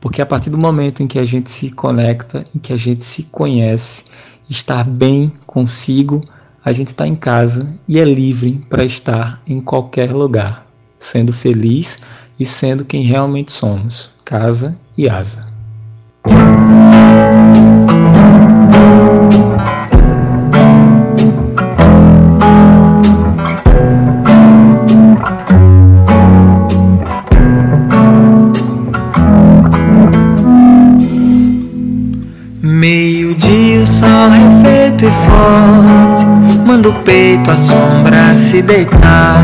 Porque 0.00 0.22
a 0.22 0.26
partir 0.26 0.50
do 0.50 0.58
momento 0.58 1.02
em 1.02 1.08
que 1.08 1.18
a 1.18 1.24
gente 1.24 1.50
se 1.50 1.70
conecta, 1.70 2.44
em 2.54 2.58
que 2.58 2.72
a 2.72 2.76
gente 2.76 3.02
se 3.02 3.24
conhece, 3.24 4.04
estar 4.48 4.84
bem 4.84 5.32
consigo, 5.44 6.20
a 6.64 6.72
gente 6.72 6.88
está 6.88 7.06
em 7.06 7.16
casa 7.16 7.68
e 7.88 7.98
é 7.98 8.04
livre 8.04 8.64
para 8.70 8.84
estar 8.84 9.42
em 9.44 9.60
qualquer 9.60 10.12
lugar, 10.12 10.66
sendo 10.98 11.32
feliz 11.32 11.98
e 12.38 12.46
sendo 12.46 12.84
quem 12.84 13.02
realmente 13.02 13.50
somos. 13.50 14.12
Casa 14.24 14.78
e 14.96 15.08
asa. 15.08 15.51
Peito 37.04 37.50
a 37.50 37.56
sombra 37.56 38.32
se 38.32 38.62
deitar, 38.62 39.42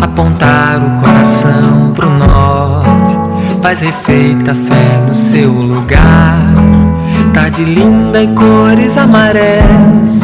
apontar 0.00 0.82
o 0.82 1.00
coração 1.00 1.92
pro 1.94 2.10
norte, 2.10 3.16
paz 3.62 3.80
refeita, 3.80 4.54
fé 4.54 5.02
no 5.06 5.14
seu 5.14 5.50
lugar. 5.50 6.36
Tarde 7.32 7.64
linda 7.64 8.22
e 8.22 8.28
cores 8.28 8.96
amarelas, 8.96 10.22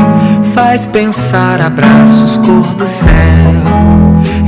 faz 0.55 0.87
pensar 0.87 1.61
abraços 1.61 2.39
cor 2.39 2.75
do 2.75 2.87
céu, 2.87 3.11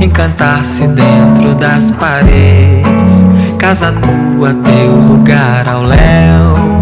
encantar-se 0.01 0.87
dentro 0.87 1.53
das 1.55 1.91
paredes, 1.91 3.25
casa 3.59 3.91
tua, 3.91 4.53
teu 4.53 4.95
lugar 4.95 5.67
ao 5.67 5.83
léu. 5.83 6.74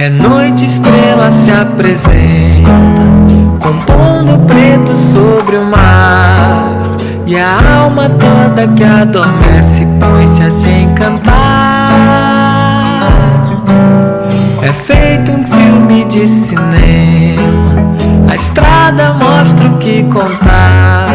É 0.00 0.08
noite, 0.08 0.64
estrela 0.64 1.28
se 1.32 1.50
apresenta, 1.50 2.70
compondo 3.60 4.38
preto 4.46 4.94
sobre 4.94 5.56
o 5.56 5.64
mar. 5.64 6.82
E 7.26 7.36
a 7.36 7.82
alma 7.82 8.08
toda 8.08 8.68
que 8.76 8.84
adormece 8.84 9.84
põe-se 9.98 10.40
a 10.40 10.50
se 10.52 10.68
encantar. 10.68 11.34
É 14.62 14.72
feito 14.72 15.32
um 15.32 15.44
filme 15.44 16.04
de 16.04 16.28
cinema, 16.28 17.96
a 18.30 18.36
estrada 18.36 19.14
mostra 19.14 19.66
o 19.66 19.78
que 19.78 20.04
contar. 20.04 21.08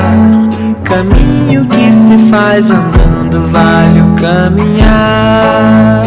Caminho 0.84 1.66
que 1.68 1.94
se 1.94 2.18
faz 2.30 2.70
andando, 2.70 3.50
vale 3.50 4.02
o 4.02 4.10
caminhar. 4.22 6.02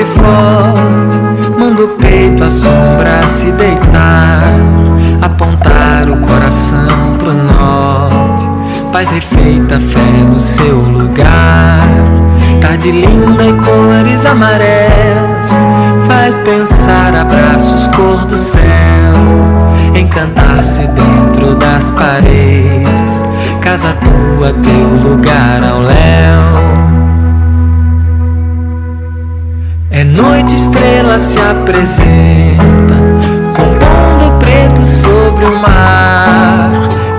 E 0.00 0.04
forte, 0.04 1.58
manda 1.58 1.84
o 1.84 1.88
peito 1.96 2.44
a 2.44 2.50
sombra 2.50 3.22
se 3.26 3.52
deitar, 3.52 4.42
apontar 5.20 6.08
o 6.08 6.16
coração 6.18 7.16
pro 7.18 7.32
norte, 7.32 8.48
paz 8.92 9.10
refeita, 9.10 9.78
fé 9.78 10.24
no 10.26 10.40
seu 10.40 10.76
lugar, 10.76 11.80
tarde 12.60 12.92
linda 12.92 13.44
e 13.44 13.52
cores 13.52 14.24
amarelas, 14.24 15.50
faz 16.06 16.38
pensar 16.38 17.14
abraços 17.14 17.86
cor 17.88 18.24
do 18.26 18.38
céu, 18.38 18.62
encantar-se 19.94 20.86
dentro 20.86 21.56
das 21.56 21.90
paredes, 21.90 23.22
casa 23.60 23.94
tua, 23.94 24.54
teu 24.62 25.10
lugar 25.10 25.62
ao 25.62 25.80
léu 25.80 26.79
é 29.90 30.04
noite, 30.04 30.54
estrela 30.54 31.18
se 31.18 31.36
apresenta, 31.40 32.94
compondo 33.54 34.38
preto 34.38 34.86
sobre 34.86 35.44
o 35.44 35.58
mar. 35.58 36.70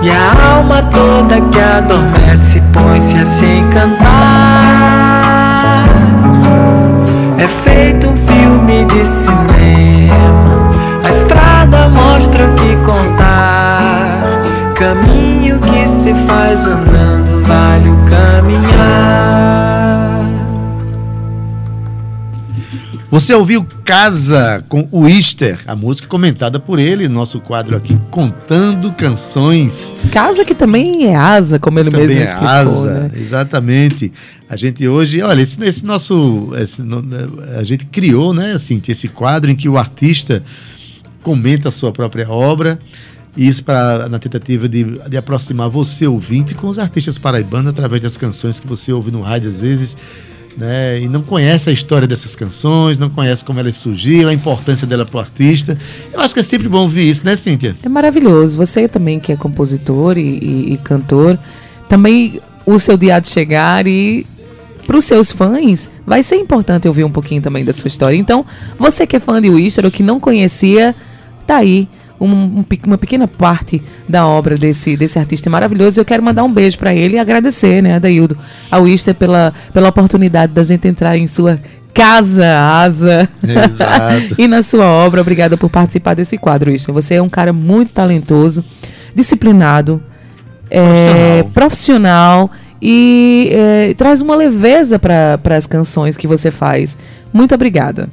E 0.02 0.10
a 0.10 0.56
alma 0.56 0.82
toda 0.84 1.40
que 1.40 1.60
adormece 1.60 2.62
põe-se 2.72 3.18
a 3.18 3.26
se 3.26 3.44
encantar. 3.44 4.08
É 7.38 7.46
feito 7.46 8.08
um 8.08 8.16
filme 8.16 8.86
de 8.86 9.04
cinema, 9.04 10.70
a 11.04 11.10
estrada 11.10 11.88
mostra 11.90 12.46
o 12.46 12.54
que 12.54 12.74
contar. 12.76 14.22
Caminho 14.74 15.60
que 15.60 15.86
se 15.86 16.14
faz 16.26 16.66
andando, 16.66 17.46
vale 17.46 17.90
o 17.90 17.96
caminhar. 18.06 18.31
Você 23.12 23.34
ouviu 23.34 23.62
Casa 23.84 24.64
com 24.70 24.88
o 24.90 25.06
Easter, 25.06 25.60
a 25.66 25.76
música 25.76 26.08
comentada 26.08 26.58
por 26.58 26.78
ele, 26.78 27.06
nosso 27.08 27.40
quadro 27.40 27.76
aqui, 27.76 27.94
Contando 28.10 28.90
Canções. 28.92 29.92
Casa 30.10 30.46
que 30.46 30.54
também 30.54 31.08
é 31.08 31.14
asa, 31.14 31.58
como 31.58 31.78
ele 31.78 31.90
também 31.90 32.06
mesmo 32.06 32.22
é 32.22 32.24
explicou. 32.24 32.48
Asa, 32.48 33.00
né? 33.00 33.10
exatamente. 33.14 34.10
A 34.48 34.56
gente 34.56 34.88
hoje, 34.88 35.20
olha, 35.20 35.42
esse, 35.42 35.62
esse 35.62 35.84
nosso. 35.84 36.54
Esse, 36.58 36.82
a 37.54 37.62
gente 37.62 37.84
criou, 37.84 38.32
né, 38.32 38.52
assim, 38.52 38.80
esse 38.88 39.08
quadro 39.08 39.50
em 39.50 39.56
que 39.56 39.68
o 39.68 39.76
artista 39.76 40.42
comenta 41.22 41.68
a 41.68 41.72
sua 41.72 41.92
própria 41.92 42.30
obra. 42.30 42.78
Isso 43.36 43.62
para 43.62 44.08
na 44.08 44.18
tentativa 44.18 44.66
de, 44.66 44.84
de 45.06 45.18
aproximar 45.18 45.68
você, 45.68 46.06
ouvinte, 46.06 46.54
com 46.54 46.66
os 46.66 46.78
artistas 46.78 47.18
paraibanos 47.18 47.68
através 47.68 48.00
das 48.00 48.16
canções 48.16 48.58
que 48.58 48.66
você 48.66 48.90
ouve 48.90 49.10
no 49.10 49.20
rádio 49.20 49.50
às 49.50 49.60
vezes 49.60 49.98
né? 50.56 51.00
E 51.00 51.08
não 51.08 51.22
conhece 51.22 51.70
a 51.70 51.72
história 51.72 52.06
dessas 52.06 52.34
canções, 52.34 52.98
não 52.98 53.08
conhece 53.08 53.44
como 53.44 53.58
elas 53.58 53.76
surgiram, 53.76 54.30
a 54.30 54.34
importância 54.34 54.86
dela 54.86 55.04
para 55.04 55.16
o 55.16 55.20
artista. 55.20 55.76
Eu 56.12 56.20
acho 56.20 56.34
que 56.34 56.40
é 56.40 56.42
sempre 56.42 56.68
bom 56.68 56.82
ouvir 56.82 57.08
isso, 57.08 57.24
né, 57.24 57.36
Cíntia? 57.36 57.76
É 57.82 57.88
maravilhoso. 57.88 58.56
Você 58.58 58.88
também 58.88 59.18
que 59.18 59.32
é 59.32 59.36
compositor 59.36 60.18
e, 60.18 60.20
e, 60.20 60.72
e 60.74 60.76
cantor, 60.78 61.38
também 61.88 62.40
o 62.66 62.78
seu 62.78 62.96
dia 62.96 63.18
de 63.18 63.28
chegar 63.28 63.86
e 63.86 64.26
para 64.86 64.96
os 64.96 65.04
seus 65.04 65.32
fãs 65.32 65.88
vai 66.06 66.22
ser 66.22 66.36
importante 66.36 66.88
ouvir 66.88 67.04
um 67.04 67.10
pouquinho 67.10 67.40
também 67.40 67.64
da 67.64 67.72
sua 67.72 67.88
história. 67.88 68.16
Então, 68.16 68.44
você 68.78 69.06
que 69.06 69.16
é 69.16 69.20
fã 69.20 69.40
de 69.40 69.48
Wister 69.48 69.84
ou 69.84 69.90
que 69.90 70.02
não 70.02 70.18
conhecia, 70.20 70.94
tá 71.46 71.56
aí 71.56 71.88
um, 72.24 72.64
uma 72.86 72.98
pequena 72.98 73.26
parte 73.26 73.82
da 74.08 74.26
obra 74.26 74.56
desse, 74.56 74.96
desse 74.96 75.18
artista 75.18 75.50
maravilhoso. 75.50 76.00
Eu 76.00 76.04
quero 76.04 76.22
mandar 76.22 76.44
um 76.44 76.52
beijo 76.52 76.78
para 76.78 76.94
ele 76.94 77.16
e 77.16 77.18
agradecer, 77.18 77.82
né, 77.82 77.94
Adaildo, 77.94 78.36
ao 78.70 78.86
Ista 78.86 79.12
pela, 79.12 79.52
pela 79.72 79.88
oportunidade 79.88 80.52
da 80.52 80.62
gente 80.62 80.86
entrar 80.88 81.16
em 81.16 81.26
sua 81.26 81.58
casa, 81.92 82.46
asa, 82.46 83.28
e 84.38 84.46
na 84.48 84.62
sua 84.62 84.86
obra. 84.86 85.20
Obrigada 85.20 85.56
por 85.56 85.68
participar 85.68 86.14
desse 86.14 86.38
quadro, 86.38 86.70
Ista. 86.70 86.92
Você 86.92 87.14
é 87.14 87.22
um 87.22 87.28
cara 87.28 87.52
muito 87.52 87.92
talentoso, 87.92 88.64
disciplinado, 89.14 90.02
profissional, 90.68 91.26
é, 91.26 91.42
profissional 91.52 92.50
e 92.80 93.50
é, 93.52 93.94
traz 93.94 94.20
uma 94.22 94.34
leveza 94.34 94.98
para 94.98 95.38
as 95.56 95.66
canções 95.66 96.16
que 96.16 96.26
você 96.26 96.50
faz. 96.50 96.96
Muito 97.32 97.54
obrigada. 97.54 98.08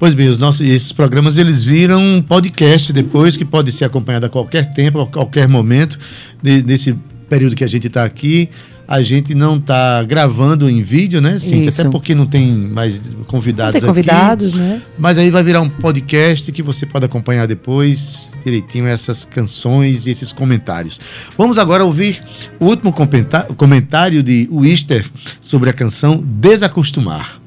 Pois 0.00 0.14
bem, 0.14 0.28
os 0.28 0.38
nossos, 0.38 0.62
esses 0.62 0.92
programas 0.92 1.36
eles 1.36 1.62
viram 1.62 2.00
um 2.00 2.22
podcast 2.22 2.90
depois 2.90 3.36
que 3.36 3.44
pode 3.44 3.70
ser 3.70 3.84
acompanhado 3.84 4.24
a 4.24 4.30
qualquer 4.30 4.72
tempo, 4.72 4.98
a 4.98 5.06
qualquer 5.06 5.46
momento, 5.46 5.98
de, 6.42 6.62
desse 6.62 6.96
período 7.28 7.54
que 7.54 7.62
a 7.62 7.66
gente 7.66 7.86
está 7.86 8.02
aqui. 8.02 8.48
A 8.88 9.02
gente 9.02 9.34
não 9.34 9.58
está 9.58 10.02
gravando 10.02 10.70
em 10.70 10.82
vídeo, 10.82 11.20
né, 11.20 11.38
Sim, 11.38 11.68
Até 11.68 11.84
porque 11.90 12.14
não 12.14 12.26
tem 12.26 12.50
mais 12.50 13.00
convidados 13.26 13.74
não 13.74 13.80
tem 13.80 13.88
convidados, 13.88 14.54
aqui, 14.54 14.62
né? 14.62 14.82
Mas 14.98 15.18
aí 15.18 15.30
vai 15.30 15.42
virar 15.44 15.60
um 15.60 15.68
podcast 15.68 16.50
que 16.50 16.62
você 16.62 16.86
pode 16.86 17.04
acompanhar 17.04 17.46
depois 17.46 18.32
direitinho 18.42 18.86
essas 18.86 19.24
canções 19.26 20.06
e 20.06 20.10
esses 20.10 20.32
comentários. 20.32 20.98
Vamos 21.36 21.58
agora 21.58 21.84
ouvir 21.84 22.24
o 22.58 22.64
último 22.64 22.90
comentário 23.54 24.22
de 24.22 24.48
Wister 24.50 25.04
sobre 25.42 25.68
a 25.68 25.74
canção 25.74 26.24
Desacostumar. 26.24 27.39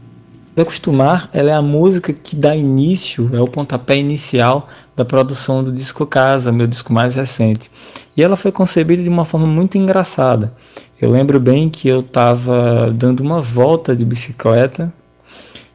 Acostumar, 0.61 1.29
ela 1.33 1.49
é 1.49 1.53
a 1.53 1.61
música 1.61 2.13
que 2.13 2.35
dá 2.35 2.55
início, 2.55 3.29
é 3.33 3.41
o 3.41 3.47
pontapé 3.47 3.97
inicial 3.97 4.67
da 4.95 5.03
produção 5.03 5.63
do 5.63 5.71
disco 5.71 6.05
Casa, 6.05 6.51
meu 6.51 6.67
disco 6.67 6.93
mais 6.93 7.15
recente. 7.15 7.71
E 8.15 8.21
ela 8.21 8.37
foi 8.37 8.51
concebida 8.51 9.01
de 9.01 9.09
uma 9.09 9.25
forma 9.25 9.47
muito 9.47 9.79
engraçada. 9.79 10.53
Eu 11.01 11.09
lembro 11.09 11.39
bem 11.39 11.69
que 11.69 11.87
eu 11.87 12.01
estava 12.01 12.91
dando 12.91 13.21
uma 13.21 13.41
volta 13.41 13.95
de 13.95 14.05
bicicleta 14.05 14.93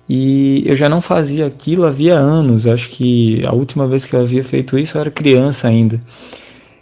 e 0.08 0.62
eu 0.64 0.76
já 0.76 0.88
não 0.88 1.00
fazia 1.00 1.46
aquilo 1.46 1.84
havia 1.84 2.14
anos. 2.14 2.66
Acho 2.66 2.88
que 2.88 3.44
a 3.44 3.52
última 3.52 3.86
vez 3.86 4.06
que 4.06 4.14
eu 4.14 4.20
havia 4.20 4.44
feito 4.44 4.78
isso 4.78 4.96
eu 4.96 5.00
era 5.00 5.10
criança 5.10 5.66
ainda. 5.66 6.00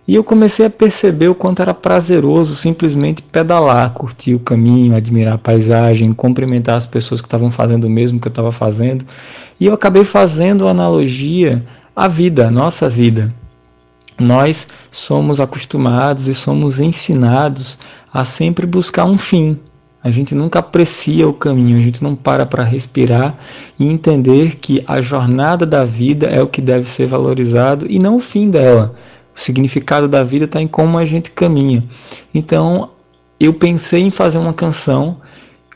E 0.09 0.15
eu 0.15 0.23
comecei 0.23 0.67
a 0.67 0.71
perceber 0.71 1.29
o 1.29 1.35
quanto 1.35 1.61
era 1.61 1.75
prazeroso 1.75 2.55
simplesmente 2.55 3.23
pedalar, 3.23 3.93
curtir 3.93 4.35
o 4.35 4.39
caminho, 4.39 4.95
admirar 4.95 5.35
a 5.35 5.39
paisagem, 5.39 6.13
cumprimentar 6.13 6.77
as 6.77 6.87
pessoas 6.87 7.21
que 7.21 7.27
estavam 7.27 7.51
fazendo 7.51 7.85
o 7.85 7.91
mesmo 7.91 8.21
que 8.21 8.29
eu 8.29 8.31
estava 8.31 8.53
fazendo. 8.53 9.05
E 9.59 9.67
eu 9.67 9.75
acabei 9.75 10.05
fazendo 10.05 10.69
analogia 10.69 11.65
à 11.95 12.07
vida, 12.07 12.47
à 12.47 12.51
nossa 12.51 12.89
vida. 12.89 13.35
Nós 14.19 14.69
somos 14.91 15.41
acostumados 15.41 16.29
e 16.29 16.35
somos 16.35 16.79
ensinados 16.79 17.77
a 18.13 18.23
sempre 18.23 18.65
buscar 18.65 19.05
um 19.05 19.19
fim. 19.19 19.59
A 20.03 20.11
gente 20.11 20.37
nunca 20.37 20.61
aprecia 20.61 21.27
o 21.29 21.33
caminho, 21.33 21.77
a 21.77 21.81
gente 21.81 22.01
não 22.01 22.15
para 22.15 22.47
para 22.47 22.63
respirar 22.63 23.37
e 23.77 23.89
entender 23.89 24.55
que 24.55 24.85
a 24.87 25.01
jornada 25.01 25.67
da 25.67 25.85
vida 25.85 26.29
é 26.29 26.41
o 26.41 26.47
que 26.47 26.61
deve 26.61 26.89
ser 26.89 27.07
valorizado 27.07 27.87
e 27.91 27.99
não 27.99 28.15
o 28.15 28.21
fim 28.21 28.49
dela. 28.49 28.95
O 29.37 29.41
significado 29.41 30.09
da 30.09 30.25
vida 30.25 30.47
está 30.47 30.63
em 30.63 30.67
como 30.67 30.97
a 30.97 31.05
gente 31.05 31.31
caminha. 31.31 31.85
Então, 32.35 32.91
eu 33.39 33.53
pensei 33.53 34.01
em 34.03 34.11
fazer 34.11 34.39
uma 34.39 34.55
canção 34.55 35.19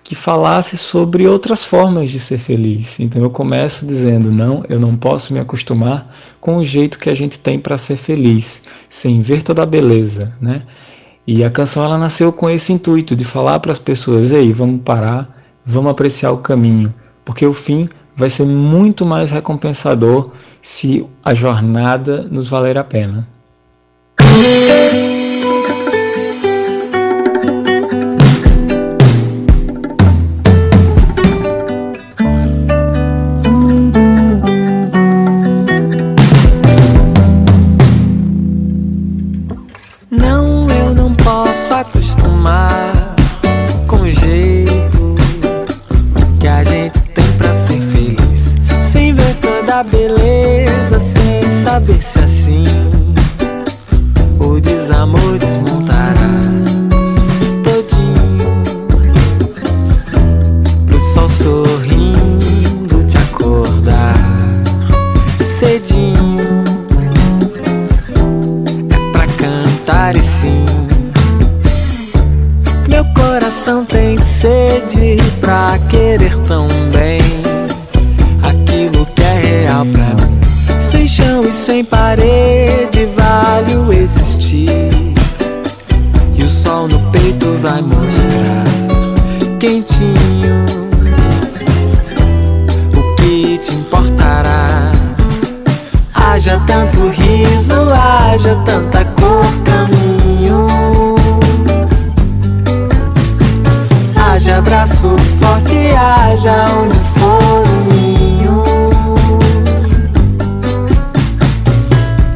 que 0.03 0.15
falasse 0.15 0.77
sobre 0.77 1.29
outras 1.29 1.63
formas 1.63 2.11
de 2.11 2.19
ser 2.19 2.39
feliz. 2.39 2.99
Então 2.99 3.23
eu 3.23 3.31
começo 3.31 3.87
dizendo: 3.87 4.33
não, 4.33 4.65
eu 4.69 4.81
não 4.81 4.97
posso 4.97 5.33
me 5.33 5.39
acostumar 5.39 6.09
com 6.41 6.57
o 6.57 6.65
jeito 6.65 6.99
que 6.99 7.11
a 7.11 7.15
gente 7.15 7.39
tem 7.39 7.61
para 7.61 7.79
ser 7.79 7.97
feliz, 7.97 8.63
sem 8.89 9.21
ver 9.21 9.43
toda 9.43 9.63
a 9.63 9.67
beleza, 9.67 10.35
né? 10.41 10.63
E 11.27 11.45
a 11.45 11.51
canção 11.51 11.85
ela 11.85 11.99
nasceu 11.99 12.33
com 12.33 12.51
esse 12.51 12.73
intuito 12.73 13.15
de 13.15 13.25
falar 13.25 13.61
para 13.61 13.73
as 13.73 13.79
pessoas: 13.79 14.33
ei, 14.33 14.53
vamos 14.53 14.81
parar, 14.83 15.31
vamos 15.65 15.93
apreciar 15.93 16.33
o 16.33 16.39
caminho, 16.39 16.93
porque 17.25 17.47
o 17.47 17.55
fim 17.55 17.89
vai 18.17 18.31
ser 18.31 18.47
muito 18.47 19.07
mais 19.07 19.31
recompensador 19.31 20.33
se 20.61 21.07
a 21.23 21.35
jornada 21.35 22.23
nos 22.23 22.49
valer 22.49 22.77
a 22.79 22.83
pena. 22.83 23.29
Haja 98.51 98.57
tanta 98.65 99.05
cor, 99.05 99.45
caminho. 99.65 100.67
Haja 104.17 104.59
abraço 104.59 105.17
forte, 105.41 105.95
haja 105.95 106.67
onde 106.77 106.99
for 107.15 107.41
o 107.53 108.65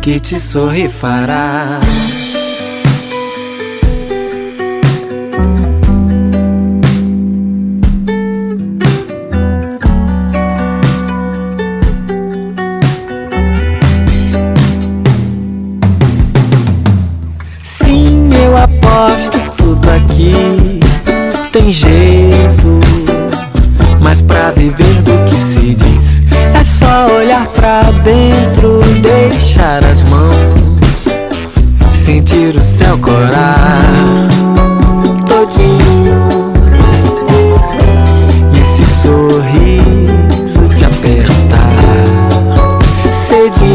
que 0.00 0.20
te 0.20 0.38
sorri 0.38 0.88
fará. 0.88 1.80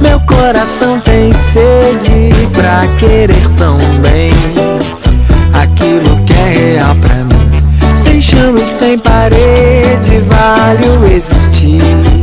Meu 0.00 0.20
coração 0.20 1.00
tem 1.00 1.32
sede 1.32 2.30
pra 2.52 2.82
querer 2.98 3.48
tão 3.56 3.76
bem 4.00 4.32
aquilo 5.52 6.24
que 6.24 6.32
é 6.32 6.76
real 6.76 6.94
pra 6.96 7.16
mim. 7.16 7.94
Sem 7.94 8.20
chão 8.20 8.54
e 8.54 8.66
sem 8.66 8.98
parede, 8.98 10.20
vale 10.28 10.88
o 10.88 11.04
existir. 11.06 12.13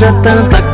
Haja 0.00 0.22
tanta 0.22 0.69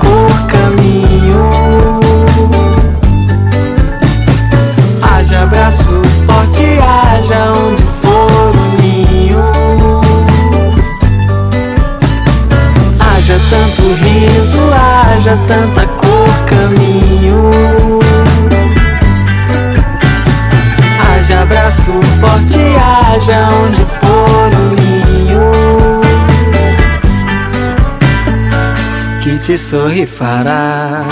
Que 29.26 29.40
te 29.40 29.58
sorri 29.58 30.06
fará. 30.06 31.04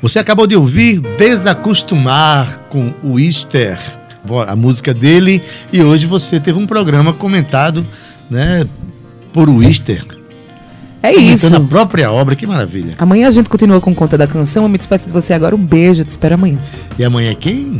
Você 0.00 0.18
acabou 0.18 0.46
de 0.46 0.56
ouvir 0.56 1.00
Desacostumar 1.18 2.60
com 2.70 2.94
o 3.02 3.20
Easter, 3.20 3.78
a 4.48 4.56
música 4.56 4.94
dele, 4.94 5.42
e 5.70 5.82
hoje 5.82 6.06
você 6.06 6.40
teve 6.40 6.58
um 6.58 6.66
programa 6.66 7.12
comentado, 7.12 7.86
né, 8.30 8.66
por 9.34 9.50
o 9.50 9.62
Easter. 9.62 10.02
É 11.02 11.12
isso. 11.12 11.54
a 11.54 11.60
própria 11.60 12.10
obra, 12.10 12.34
que 12.34 12.46
maravilha. 12.46 12.94
Amanhã 12.96 13.28
a 13.28 13.30
gente 13.30 13.50
continua 13.50 13.82
com 13.82 13.94
conta 13.94 14.16
da 14.16 14.26
canção. 14.26 14.62
Eu 14.62 14.68
me 14.70 14.78
despeço 14.78 15.08
de 15.08 15.12
você 15.12 15.34
agora. 15.34 15.54
Um 15.54 15.62
beijo, 15.62 16.04
te 16.04 16.08
espero 16.08 16.36
amanhã. 16.36 16.58
E 16.98 17.04
amanhã 17.04 17.34
quem? 17.34 17.78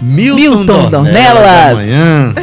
Milton, 0.00 0.34
Milton 0.36 0.90
Dornelas. 0.90 1.72
Amanhã. 1.72 2.34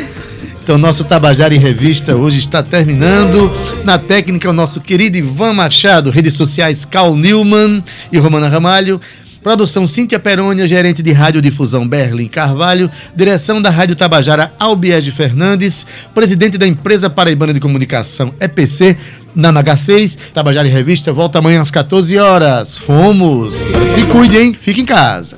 Então, 0.66 0.80
nosso 0.80 1.04
Tabajara 1.04 1.54
em 1.54 1.60
Revista 1.60 2.16
hoje 2.16 2.40
está 2.40 2.64
terminando. 2.64 3.52
Na 3.84 4.00
técnica, 4.00 4.50
o 4.50 4.54
nosso 4.54 4.82
querido 4.82 5.16
Ivan 5.16 5.54
Machado, 5.54 6.10
redes 6.10 6.34
sociais 6.34 6.84
Cal 6.84 7.16
Newman 7.16 7.84
e 8.12 8.18
Romana 8.18 8.50
Ramalho. 8.50 9.00
Produção 9.44 9.88
Cíntia 9.88 10.20
Perônia, 10.20 10.68
gerente 10.68 11.04
de 11.04 11.12
radiodifusão 11.12 11.88
Berlim 11.88 12.26
Carvalho, 12.26 12.90
direção 13.16 13.62
da 13.62 13.70
Rádio 13.70 13.96
Tabajara 13.96 14.54
Albiege 14.58 15.12
Fernandes, 15.12 15.86
presidente 16.16 16.58
da 16.58 16.66
empresa 16.66 17.12
Paraibana 17.12 17.54
de 17.54 17.60
Comunicação 17.60 18.34
EPC, 18.40 18.98
na 19.36 19.54
NH6. 19.54 20.18
Tabajara 20.34 20.68
em 20.68 20.72
Revista 20.72 21.14
volta 21.14 21.38
amanhã 21.38 21.62
às 21.62 21.70
14 21.70 22.18
horas. 22.18 22.76
Fomos! 22.76 23.54
Se 23.94 24.04
cuide, 24.06 24.40
hein? 24.40 24.58
Fique 24.60 24.82
em 24.82 24.86
casa. 24.86 25.38